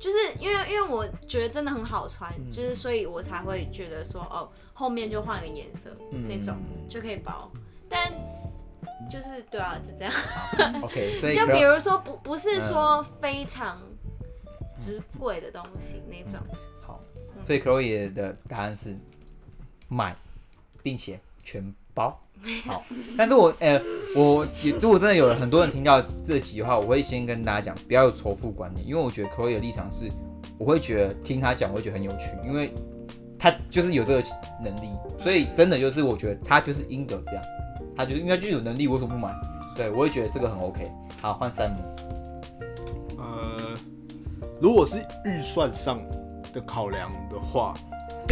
[0.04, 6.58] 就是因为因为我觉得真的很好穿，嗯、就是所以我才会觉得说哦，后面就换个颜色、嗯、那种
[6.90, 7.50] 就可以包，
[7.88, 8.12] 但
[9.10, 10.14] 就是对啊，就这样。
[10.84, 13.82] OK，所以就比如说不不是说非常
[14.76, 16.38] 值贵的东西那种。
[16.52, 17.00] 嗯、好，
[17.42, 18.98] 所以 Chloe 的答案是
[19.88, 20.14] 买，
[20.82, 22.20] 并且全包。
[22.68, 22.84] 好，
[23.18, 23.82] 但是我呃，
[24.16, 30.12] 我也如果真的有很多人听到这集的话，我会先跟大家讲，不要有仇富观念，因为我觉得 Chloe 的立场是，
[30.58, 32.74] 我会觉得听他讲，我会觉得很有趣，因为
[33.40, 34.24] 他就是有这个
[34.62, 37.44] 能力，所以真的就是我觉得他就是应得这样，
[37.96, 39.34] 他就是应该就有能力，为什么不买？
[39.74, 40.92] 对，我会觉得这个很 OK。
[41.22, 41.78] 好，换山姆。
[43.18, 43.74] 呃，
[44.60, 46.02] 如果是预算上
[46.52, 47.74] 的考量的话。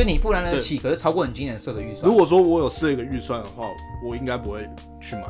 [0.02, 2.10] 就你负担得起，可是超过你今年设的预算。
[2.10, 3.68] 如果说我有设一个预算的话，
[4.04, 4.68] 我应该不会
[5.00, 5.24] 去买。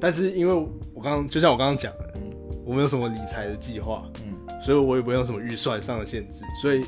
[0.00, 0.54] 但是因为
[0.94, 2.30] 我刚刚就像我刚刚讲的，嗯，
[2.64, 6.44] 我没有什么理财的计划，嗯，所以我也不用什么预算上的限制。
[6.62, 6.84] 所以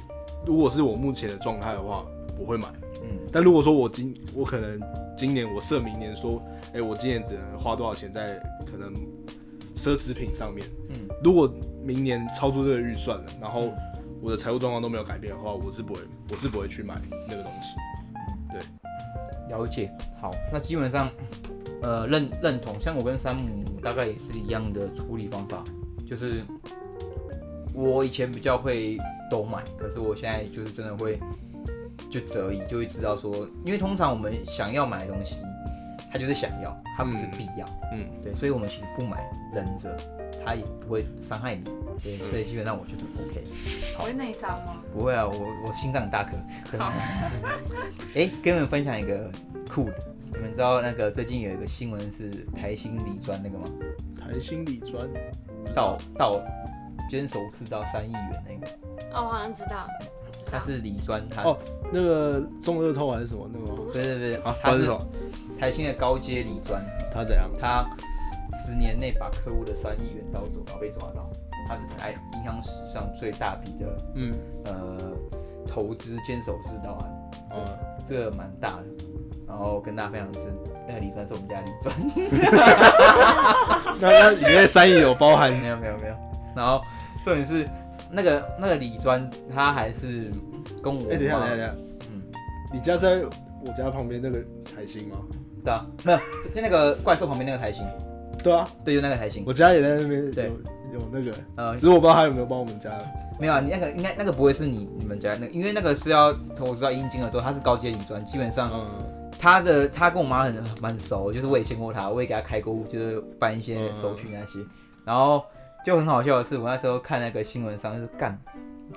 [0.47, 2.07] 如果是我目前的状态的话，
[2.39, 2.69] 我会买。
[3.03, 4.81] 嗯，但如果说我今我可能
[5.17, 8.95] 今年我设明年说，哎、欸，我今年只能花多少钱在可能
[9.75, 10.65] 奢侈品上面。
[10.91, 11.53] 嗯，如果
[11.83, 13.73] 明年超出这个预算了，然后
[14.21, 16.01] 我的财务状况都没有改变的话，我是不会，
[16.31, 16.95] 我是不会去买
[17.29, 17.77] 那个东西。
[18.51, 18.61] 对，
[19.57, 19.91] 了解。
[20.21, 21.11] 好，那基本上，
[21.83, 22.81] 呃，认认同。
[22.81, 25.63] 像我跟山姆大概也是一样的处理方法，
[26.07, 26.43] 就是
[27.75, 28.99] 我以前比较会
[29.31, 31.21] 都买，可是我现在就是真的会
[32.11, 35.37] 就择一，就会知道说，因为通常我们想要买的东西，
[36.11, 37.65] 它就是想要，它不是必要。
[37.93, 39.97] 嗯，对，所以我们其实不买，忍着，
[40.49, 41.63] 它也不会伤害你。
[42.03, 43.45] 对，所以基本上我就是 OK。
[43.97, 44.77] 好，会内伤吗？
[44.93, 45.33] 不会啊，我
[45.67, 46.37] 我心脏大颗。
[48.15, 49.31] 哎， 跟你们分享一个
[49.71, 49.95] 酷的，
[50.33, 53.67] 你们知道那个最近有一个新闻是台新理专那个吗？
[54.19, 55.07] 台新理专
[55.75, 56.41] 到到
[57.11, 58.73] 坚守自盗三亿元那个。
[59.13, 59.87] 哦，我好像知道。
[60.51, 61.59] 他是理专，他哦，
[61.93, 63.91] 那个中乐透还是什么那个吗？
[63.93, 65.07] 对对对，啊，他是什么？
[65.59, 66.83] 台新的高阶理专，
[67.13, 67.51] 他怎样？
[67.59, 67.85] 他
[68.53, 71.31] 十年内把客户的三亿元盗走，然后被抓到。
[71.67, 74.35] 他是台银行史上最大笔的，嗯，
[74.65, 74.97] 呃，
[75.67, 77.65] 投资监守自盗案，嗯，
[78.07, 78.85] 这个蛮大的。
[79.47, 80.51] 然后跟大家分享的是，
[80.87, 81.95] 那个李专是我们家李专。
[84.01, 85.53] 那那里面三亿有包含？
[85.53, 86.15] 没有没有没有。
[86.57, 86.83] 然后
[87.23, 87.69] 重点是
[88.11, 90.31] 那个那个李专，他还是
[90.83, 91.03] 跟我。
[91.11, 91.75] 哎，等一下等一下，
[92.11, 92.23] 嗯，
[92.73, 93.23] 你家在
[93.67, 95.19] 我家旁边那个台新吗？
[95.63, 96.19] 对啊，没有，
[96.55, 97.87] 就那个怪兽旁边那个台新。
[98.49, 99.45] 对啊，对，就那个台新。
[99.47, 100.31] 我家也在那边。
[100.31, 100.51] 对。
[100.91, 102.91] 有那个，呃，只是我不知道他有没有帮我们家。
[103.39, 108.73] 没有啊，你那个应该那个不会是你你们家那个，因为那个是要我知道阴茎了之后，他是高阶理专，基本上，
[109.39, 114.61] 他的他跟我妈很蛮熟，就是我也见过他，我也给他开过，就是办一些手续那些，
[115.05, 115.45] 然后
[115.85, 118.37] 就很好笑的是，我那时候看那个新闻上就是干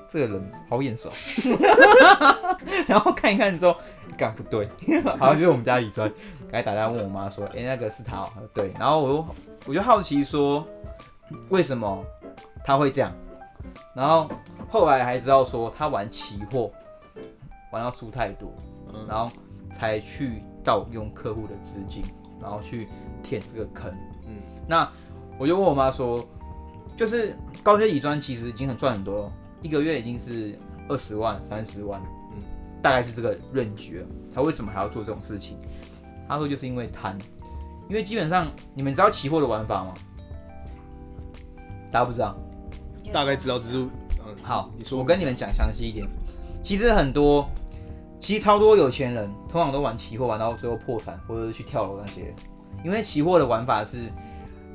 [0.08, 1.12] 这个人好眼熟，
[2.88, 3.76] 然后看一看之后
[4.18, 4.66] 干不对，
[5.20, 6.10] 好像就是我们家李专，
[6.52, 9.26] 赶紧打电话问我妈说，哎、欸，那个是他哦，对，然后我就
[9.68, 10.68] 我就好奇说。
[11.48, 12.04] 为什么
[12.62, 13.10] 他会这样？
[13.96, 14.30] 然后
[14.70, 16.70] 后来还知道说他玩期货
[17.72, 18.54] 玩到输太多，
[19.08, 19.32] 然后
[19.74, 22.04] 才去盗用客户的资金，
[22.42, 22.90] 然后去
[23.24, 23.90] 填这个坑。
[24.28, 24.86] 嗯，那
[25.38, 26.28] 我就问我妈说，
[26.98, 27.34] 就是
[27.64, 30.60] 高阶理专其实已经很赚很多了，一个月已经是
[30.90, 32.02] 二十万、三十万，
[32.36, 32.44] 嗯，
[32.82, 34.04] 大概是这个 range，
[34.36, 35.58] 他为什么还要做这种事情？
[36.32, 37.18] 他说就是因为贪，
[37.90, 39.94] 因为基本上你们知道期货的玩法吗？
[41.92, 42.38] 大家不知道，
[43.12, 43.78] 大概知道，只是
[44.26, 46.08] 嗯，好，你说，我跟你们讲详细一点。
[46.64, 47.50] 其实很多，
[48.18, 52.34] 其实超多有钱人通常都玩期货，玩到最后破产，或者是去跳楼那些。
[52.82, 54.10] 因为期货的玩法是，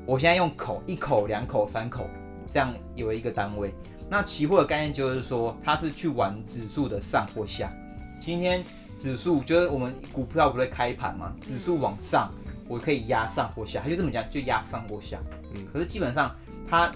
[0.05, 2.07] 我现在用口，一口、两口、三口，
[2.53, 3.73] 这样有一个单位。
[4.11, 7.73] 那期货的概念就是说，它是去玩指数的上或下。
[8.21, 8.63] 今天
[8.99, 12.33] 指数就是我们股票不会开盘嘛，指数往上，
[12.69, 15.19] 我可以压上或下，它就这么讲，就压上或下。
[15.55, 16.35] 嗯，可是基本上。
[16.69, 16.91] 它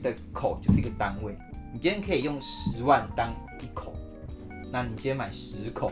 [0.00, 1.36] 的口就是一个单位，
[1.72, 3.92] 你今天可以用十万当一口，
[4.70, 5.90] 那你今天买十口，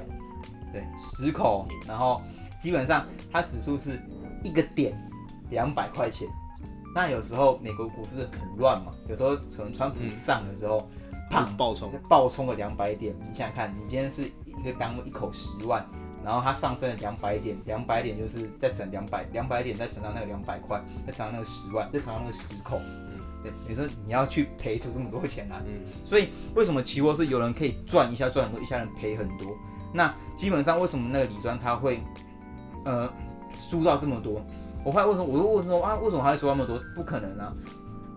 [0.72, 2.22] 对，十口，然后
[2.62, 4.00] 基本上它指数是
[4.44, 4.96] 一个点
[5.50, 6.28] 两百块钱。
[6.94, 10.88] 那有时候美国股市很乱嘛，有时候可能川普上的时候，
[11.30, 13.14] 砰、嗯、爆冲，爆冲了两百点。
[13.28, 15.84] 你想想看，你今天是一个单位一口十万，
[16.24, 22.80] 然后它上升了两百点，两百点就是再乘两百，两百点再乘上那个两百块，再乘上那个十万，再乘上那个十口。
[23.68, 25.62] 你说你要去赔出这么多钱啊？
[25.66, 29.56] 嗯，所以为什么期货是有人可以赚一下赚很多，一下人赔很多？
[29.92, 32.02] 那基本上为什么那个李专他会
[32.84, 33.08] 呃
[33.56, 34.44] 输到这么多？
[34.84, 36.80] 我后来问说，我又问说啊，为什么他会输那么多？
[36.96, 37.52] 不可能啊！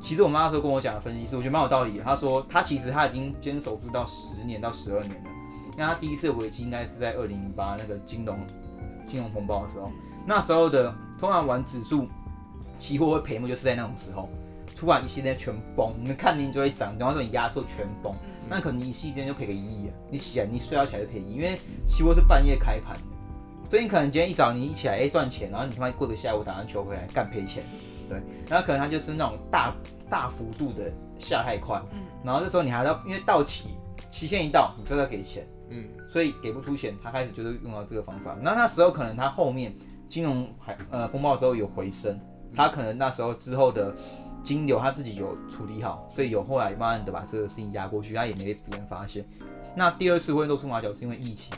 [0.02, 2.04] 其实我妈那时候跟我讲的分析是，我觉得蛮有道理的。
[2.04, 5.30] 他说她其实她已经坚守住到十年到十二年了。
[5.78, 8.38] 那她第一次危机应该是在二零零八那个金融
[9.08, 9.92] 金融风暴的时候，
[10.26, 12.08] 那时候的通常玩指数
[12.78, 14.30] 期货会赔嘛，就是在那种时候。
[14.76, 18.16] 突然一夕间全崩，你们看您就会涨，然后这种压错全崩，
[18.48, 19.94] 那可能一夕间就赔个一亿啊！
[20.10, 23.02] 你起来，你睡觉起来就赔一亿，因为期货是半夜开盘的，
[23.70, 27.62] 所以你可能今天一早你一起来，哎、欸、赚钱，然后你他妈过个下午打完球回来干赔钱，
[28.10, 29.74] 对，然后可能他就是那种大
[30.10, 31.82] 大幅度的下太快，
[32.24, 33.70] 然后这时候你还要因为到期
[34.10, 38.36] 期限一到，你就要给钱，嗯，所以给不出钱，他开始就是用到这个方法。
[38.42, 39.74] 那那时候可能他后面
[40.10, 42.20] 金融海呃风暴之后有回升，
[42.56, 43.96] 他可能那时候之后的。
[44.42, 49.24] 金流他自己有处理好，所以有后来慢慢的把这个事情压过去，他也没被别人发现。
[49.76, 51.54] 那第二次会露出马脚是因为疫情，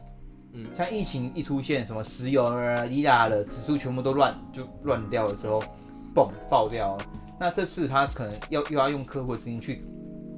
[0.54, 5.64] 嗯，像疫情一出现，什么石油啊、伊拉的指数全部都乱就乱掉的时候，
[6.16, 7.06] 嘣爆掉了。
[7.40, 9.84] 那这次他可能要又要用客户的资金去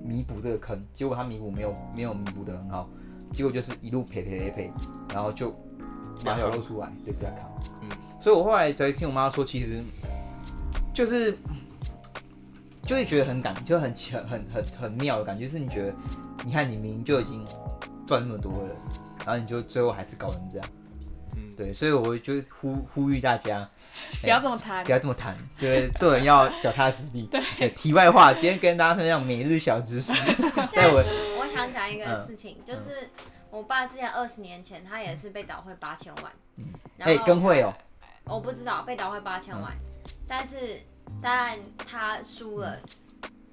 [0.03, 2.89] 弥补这个坑，结果他弥补没有没有弥补的很好，
[3.33, 4.71] 结果就是一路赔赔赔赔，
[5.13, 5.55] 然后就
[6.25, 7.51] 马脚露出来，对，不要看。
[7.81, 7.89] 嗯，
[8.19, 9.83] 所以我后来才听我妈说，其实
[10.93, 11.37] 就是。
[12.85, 15.95] 就会觉得很感，就很很很很很妙的感觉，就是你觉得
[16.45, 17.47] 你看你明明就已经
[18.05, 18.75] 赚那么多了，
[19.25, 20.67] 然后你就最后还是搞成这样。
[21.35, 23.69] 嗯，对，所以我就呼呼吁大家
[24.21, 27.27] 不要这么贪，不要这么贪，对，做人要脚踏实地。
[27.31, 30.13] 对，题外话，今天跟大家分享每日小知识。
[30.73, 31.03] 对，我
[31.39, 33.09] 我想讲一个事情，嗯、就是
[33.49, 36.31] 我爸之前二十年前，他也是被倒汇八千万。
[36.57, 36.65] 嗯。
[36.99, 37.73] 哎，跟会哦。
[38.25, 40.81] 我不知道被倒汇八千万，嗯、但是
[41.21, 42.77] 但他输了。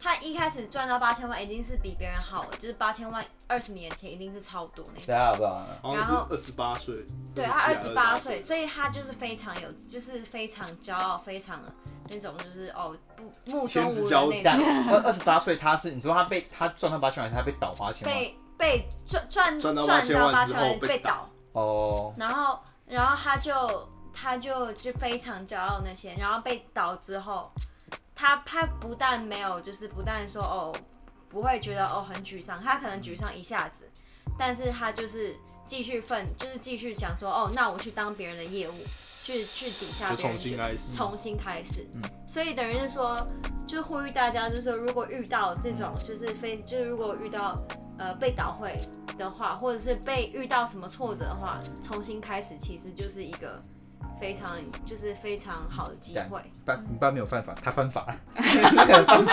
[0.03, 5.05] 他一开始赚到八千万，一定是比别人好，就是八千万二十年前一定是超多那种。
[5.07, 11.61] 对啊，然后二十八岁，对他二十八岁，所以他就是非常有，就是非常骄傲，非常
[12.09, 14.94] 那种就是哦不目中无人那种。
[14.94, 18.16] 二二十八岁，他是你说他被他赚到八千万，他被倒八千万？
[18.16, 22.14] 被被赚赚赚到八千万被倒哦。
[22.16, 27.53] 然后然后他就他就就非常骄傲那些，然后被倒之后。
[28.21, 30.77] 他他不但没有，就是不但说哦，
[31.27, 33.89] 不会觉得哦很沮丧，他可能沮丧一下子，
[34.39, 38.75] 但是他就是继续奋，就是继续讲说哦，那我去当别人的业务，
[39.23, 41.89] 去去底下重新开始，重新开始。
[41.95, 43.27] 嗯，所以等于是说，
[43.66, 47.59] 就呼吁大家，就是说如果遇到这种，就是非，就是如果遇到
[47.97, 48.79] 呃被倒会
[49.16, 53.62] 的话，或者是被遇到什么挫折的话，重新开始其实就是一个。
[54.21, 56.41] 非常就是非常好的机会。
[56.64, 58.14] 爸，你爸没有犯法，他犯法。
[58.37, 59.31] 不是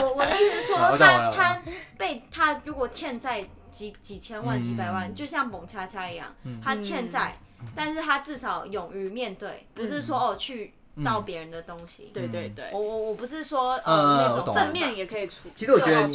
[0.00, 1.62] 我，我的意思是说，他他
[1.98, 6.34] 被他如果欠债几几千万、几百万，就像蒙恰恰一样，
[6.64, 7.38] 他欠债，
[7.76, 10.72] 但是他至少勇于面对，不是说哦去
[11.04, 12.10] 盗别人的东西。
[12.14, 15.54] 对对对，我我我不是说呃那种正面也可以处理。
[15.54, 16.08] 其实我觉得，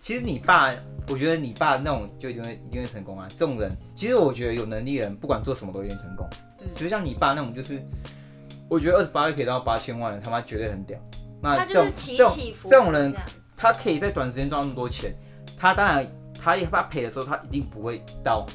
[0.00, 0.72] 其实你爸，
[1.08, 3.28] 我觉得你爸那种就一定会一定会成功啊。
[3.30, 6.28] 这种人，其实我觉得有能力的人，不管做什么都一定成功。
[6.74, 7.82] 就像你爸那种，就是
[8.68, 10.98] 我觉得二十八岁可以到八千万的，他妈绝对很屌。
[11.40, 13.12] 那这种这种这种人，
[13.56, 15.14] 他可以在短时间赚那么多钱，
[15.56, 16.06] 他当然
[16.40, 18.46] 他也怕赔的时候，他一定不会到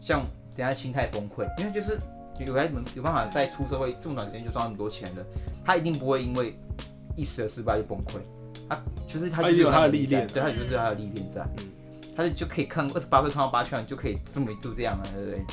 [0.00, 0.24] 像
[0.54, 1.98] 等下心态崩溃，因为就是
[2.38, 5.24] 有来有办法在出社会这么短时间就赚那么多钱的，
[5.64, 6.58] 他一定不会因为
[7.14, 8.20] 一时的失败就崩溃。
[8.68, 11.46] 他就是他就是有他的历练，对他就是他的历练在，
[12.16, 15.44] 他就就可以看二十八岁看到八千万就可以这么就这样了，对不对？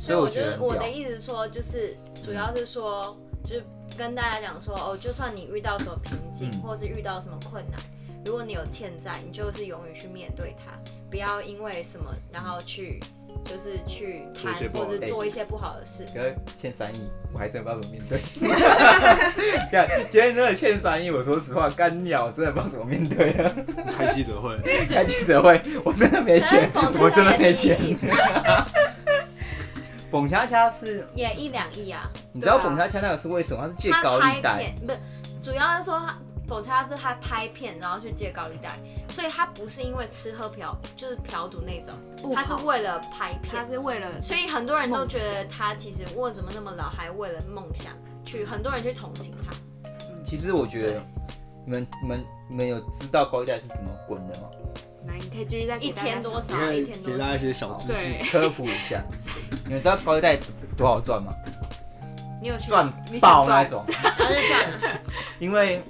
[0.00, 3.64] 所以我觉得我的意思是说，就是主要是说，就是
[3.96, 7.80] 跟大家讲说，哦，就算你遇到什么瓶颈，或是遇到什么困难，
[8.24, 10.72] 如果你有欠债，你就是勇于去面对它，
[11.10, 13.00] 不要因为什么然后去
[13.44, 16.06] 就是去谈或者做一些不好的事。
[16.14, 18.20] 可是欠三亿，我还真的不知道怎么面对。
[19.70, 23.54] 看今天真的欠三亿，我说实话，干鸟真的不知道怎么面对了。
[23.96, 24.56] 开记者会，
[24.88, 26.70] 开记者会，我真的没钱，
[27.00, 27.78] 我真的没钱。
[30.10, 33.62] 蹦恰恰是也一两亿啊，你知道蹦恰恰那个是为什么？
[33.62, 34.98] 他是借高利贷，不是，
[35.42, 38.78] 主要是说他蹦恰恰是他拍片，然后去借高利贷，
[39.10, 41.94] 所以他不是因为吃喝嫖，就是嫖赌那种，
[42.34, 47.92] 他是为了拍片，他是为了，所以很多人都觉得他其实为什么那么老，还为了梦想
[48.24, 49.54] 去，很多人去同情他。
[50.24, 51.02] 其实我觉得
[51.66, 54.48] 你们你们你们有知道高利贷是怎么滚的吗？
[55.18, 56.72] 那你可以继续再一天多少？
[56.72, 57.16] 一天多少？
[57.16, 59.02] 给大家一些小知识，科普一下。
[59.66, 60.38] 你们知道高利贷
[60.76, 61.32] 多好赚吗？
[62.40, 62.88] 你有赚
[63.20, 63.84] 爆那种？
[65.40, 65.82] 因为，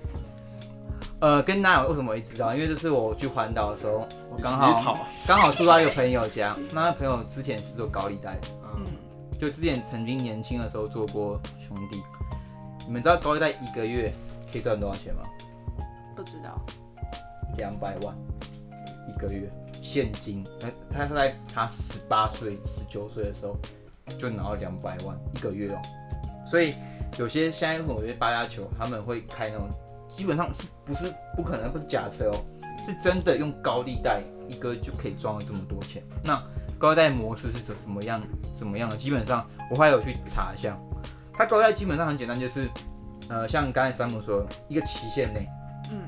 [1.21, 2.55] 呃，跟大家为什么会知道？
[2.55, 6.57] 因为这是我去环岛的时候，我刚好刚好住到一个朋友家。
[6.73, 8.87] 那个朋友之前是做高利贷的，嗯，
[9.39, 12.03] 就之前曾经年轻的时候做过兄弟。
[12.87, 14.11] 你们知道高利贷一个月
[14.51, 15.23] 可以赚多少钱吗？
[16.17, 16.59] 不知道。
[17.59, 18.17] 两百万。
[19.09, 19.51] 一个月
[19.81, 23.57] 现金，他他在他十八岁、十九岁的时候
[24.19, 25.79] 就拿了两百万一个月哦，
[26.47, 26.75] 所以
[27.17, 29.69] 有些现在有些八家球他们会开那种，
[30.09, 32.45] 基本上是不是不可能不是假车哦，
[32.85, 36.03] 是真的用高利贷一个就可以赚了这么多钱。
[36.23, 36.43] 那
[36.79, 38.97] 高利贷模式是怎怎么样怎么样的？
[38.97, 40.79] 基本上我还有去查一下，
[41.33, 42.69] 他高利贷基本上很简单，就是
[43.29, 45.49] 呃像刚才山姆说，一个期限内，
[45.91, 46.01] 嗯，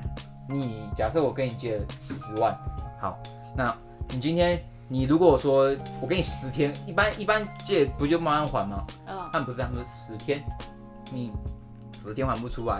[0.49, 2.57] 你假设我跟你借了十万。
[3.01, 3.17] 好，
[3.57, 3.75] 那
[4.09, 8.85] 你今天你如果说我给你十天，一般一般借不就慢慢还吗？
[9.07, 10.43] 嗯，他们不是，他们说十天，
[11.11, 11.31] 你
[12.03, 12.79] 十天还不出来，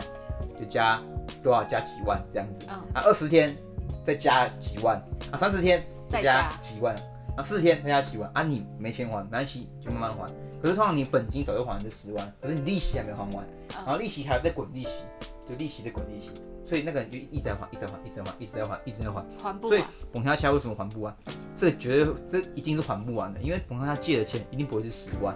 [0.59, 1.01] 就加
[1.41, 2.63] 多少加几万这样子。
[2.69, 3.57] 嗯，啊二十天
[4.03, 5.01] 再加几万，
[5.32, 6.95] 啊三十天再加几万，
[7.36, 10.32] 啊四十天再加几万，啊你没钱还没关系，就慢慢还。
[10.62, 15.03] 可是通常你本金早就还了这十万，可是你利息还没还完，然后利息还在滚利息，
[15.47, 16.32] 就利息在滚利息。
[16.64, 19.70] 所以那个人就一直在还，一直在还，一直在还，一直在还，一直在还，还不完。
[19.70, 19.84] 所以
[20.14, 21.16] 蹦恰恰为什么还不完？
[21.55, 25.36] 这绝对这一定是还不完的，因为蹦恰恰借的钱一定不会是十万，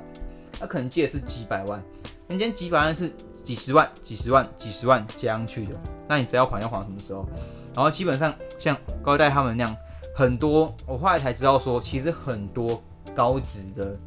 [0.60, 1.84] 他可能借的是几百万。
[2.28, 3.12] 人家几百万是
[3.44, 5.76] 几十万、几十万、几十万加上去的，
[6.08, 7.28] 那你只要还要还什么时候？
[7.74, 9.76] 然后基本上像高利贷他们那样
[10.16, 12.82] 很多我后来才知道说，其实很多
[13.14, 13.98] 高职的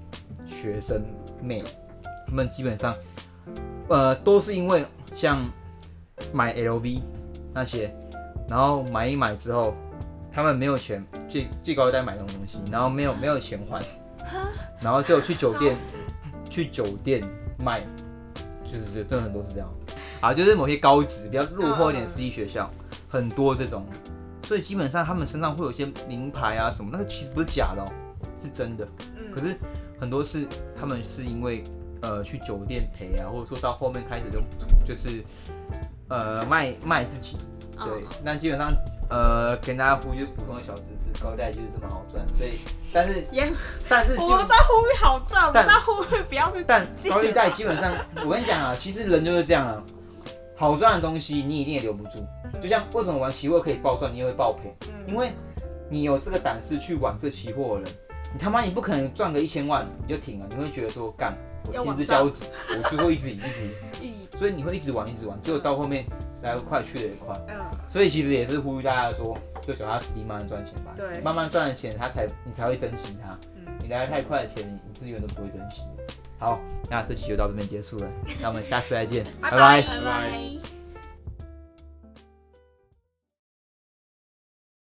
[0.49, 1.01] 学生
[1.41, 1.63] 妹，
[2.27, 2.97] 他们基本上，
[3.89, 4.85] 呃，都是因为
[5.15, 5.49] 像
[6.33, 7.01] 买 LV
[7.55, 7.95] 那些，
[8.49, 9.75] 然后买一买之后，
[10.33, 13.81] 他们没有钱最最高利贷买这种东西，然后没有没有钱还，
[14.81, 15.77] 然后就去酒店
[16.51, 17.23] 去酒店
[17.59, 17.87] 卖，
[18.65, 19.69] 就是这真的很多是这样。
[20.21, 22.69] 啊，就是某些高职比较落后一点私立学校，
[23.09, 23.87] 很多这种，
[24.43, 27.93] 所以基本上他们身上会有一些名牌啊什么，那个其实不是假的哦，
[28.43, 28.87] 是真的。
[29.33, 29.57] 可是
[30.01, 30.47] 很多是
[30.79, 31.65] 他们是因为
[32.03, 34.41] 呃去酒店赔啊，或者说到后面开始就
[34.85, 35.25] 就是
[36.09, 37.37] 呃卖卖自己。
[37.85, 38.73] 对，那基本上
[39.09, 42.59] 呃跟大家呼吁普通的小知识，高利贷就是这么好赚，所以
[42.93, 43.53] 但是也
[43.89, 46.65] 但是我们在呼吁好赚，我们在呼吁不要去。
[46.67, 47.95] 但高利贷基本上，
[48.25, 49.83] 我跟你讲啊，其实人就是这样啊。
[50.57, 52.19] 好赚的东西你一定也留不住，
[52.61, 54.75] 就像为什么玩期货可以暴赚，你也会爆赔，
[55.07, 55.31] 因为
[55.89, 57.93] 你有这个胆识去玩这期货的人，
[58.33, 66.05] 你他妈你不可能赚个一千万你就停了，你会觉得说干，我天之骄子，我就会一直赢一直赢， 所以你会一直玩一直玩，结果到后面
[66.43, 67.55] 来得快去得也快，嗯
[67.89, 73.37] 所以其实也是呼吁大家说，就脚踏实地慢慢赚钱吧，对，慢慢赚的钱他才你才会珍惜它，
[73.81, 75.83] 你来得太快的钱你资源都不会珍惜。
[76.39, 78.07] 好，那这期就到这边结束了，
[78.41, 79.83] 那我们下次再见， 拜拜。
[79.83, 80.78] 拜拜。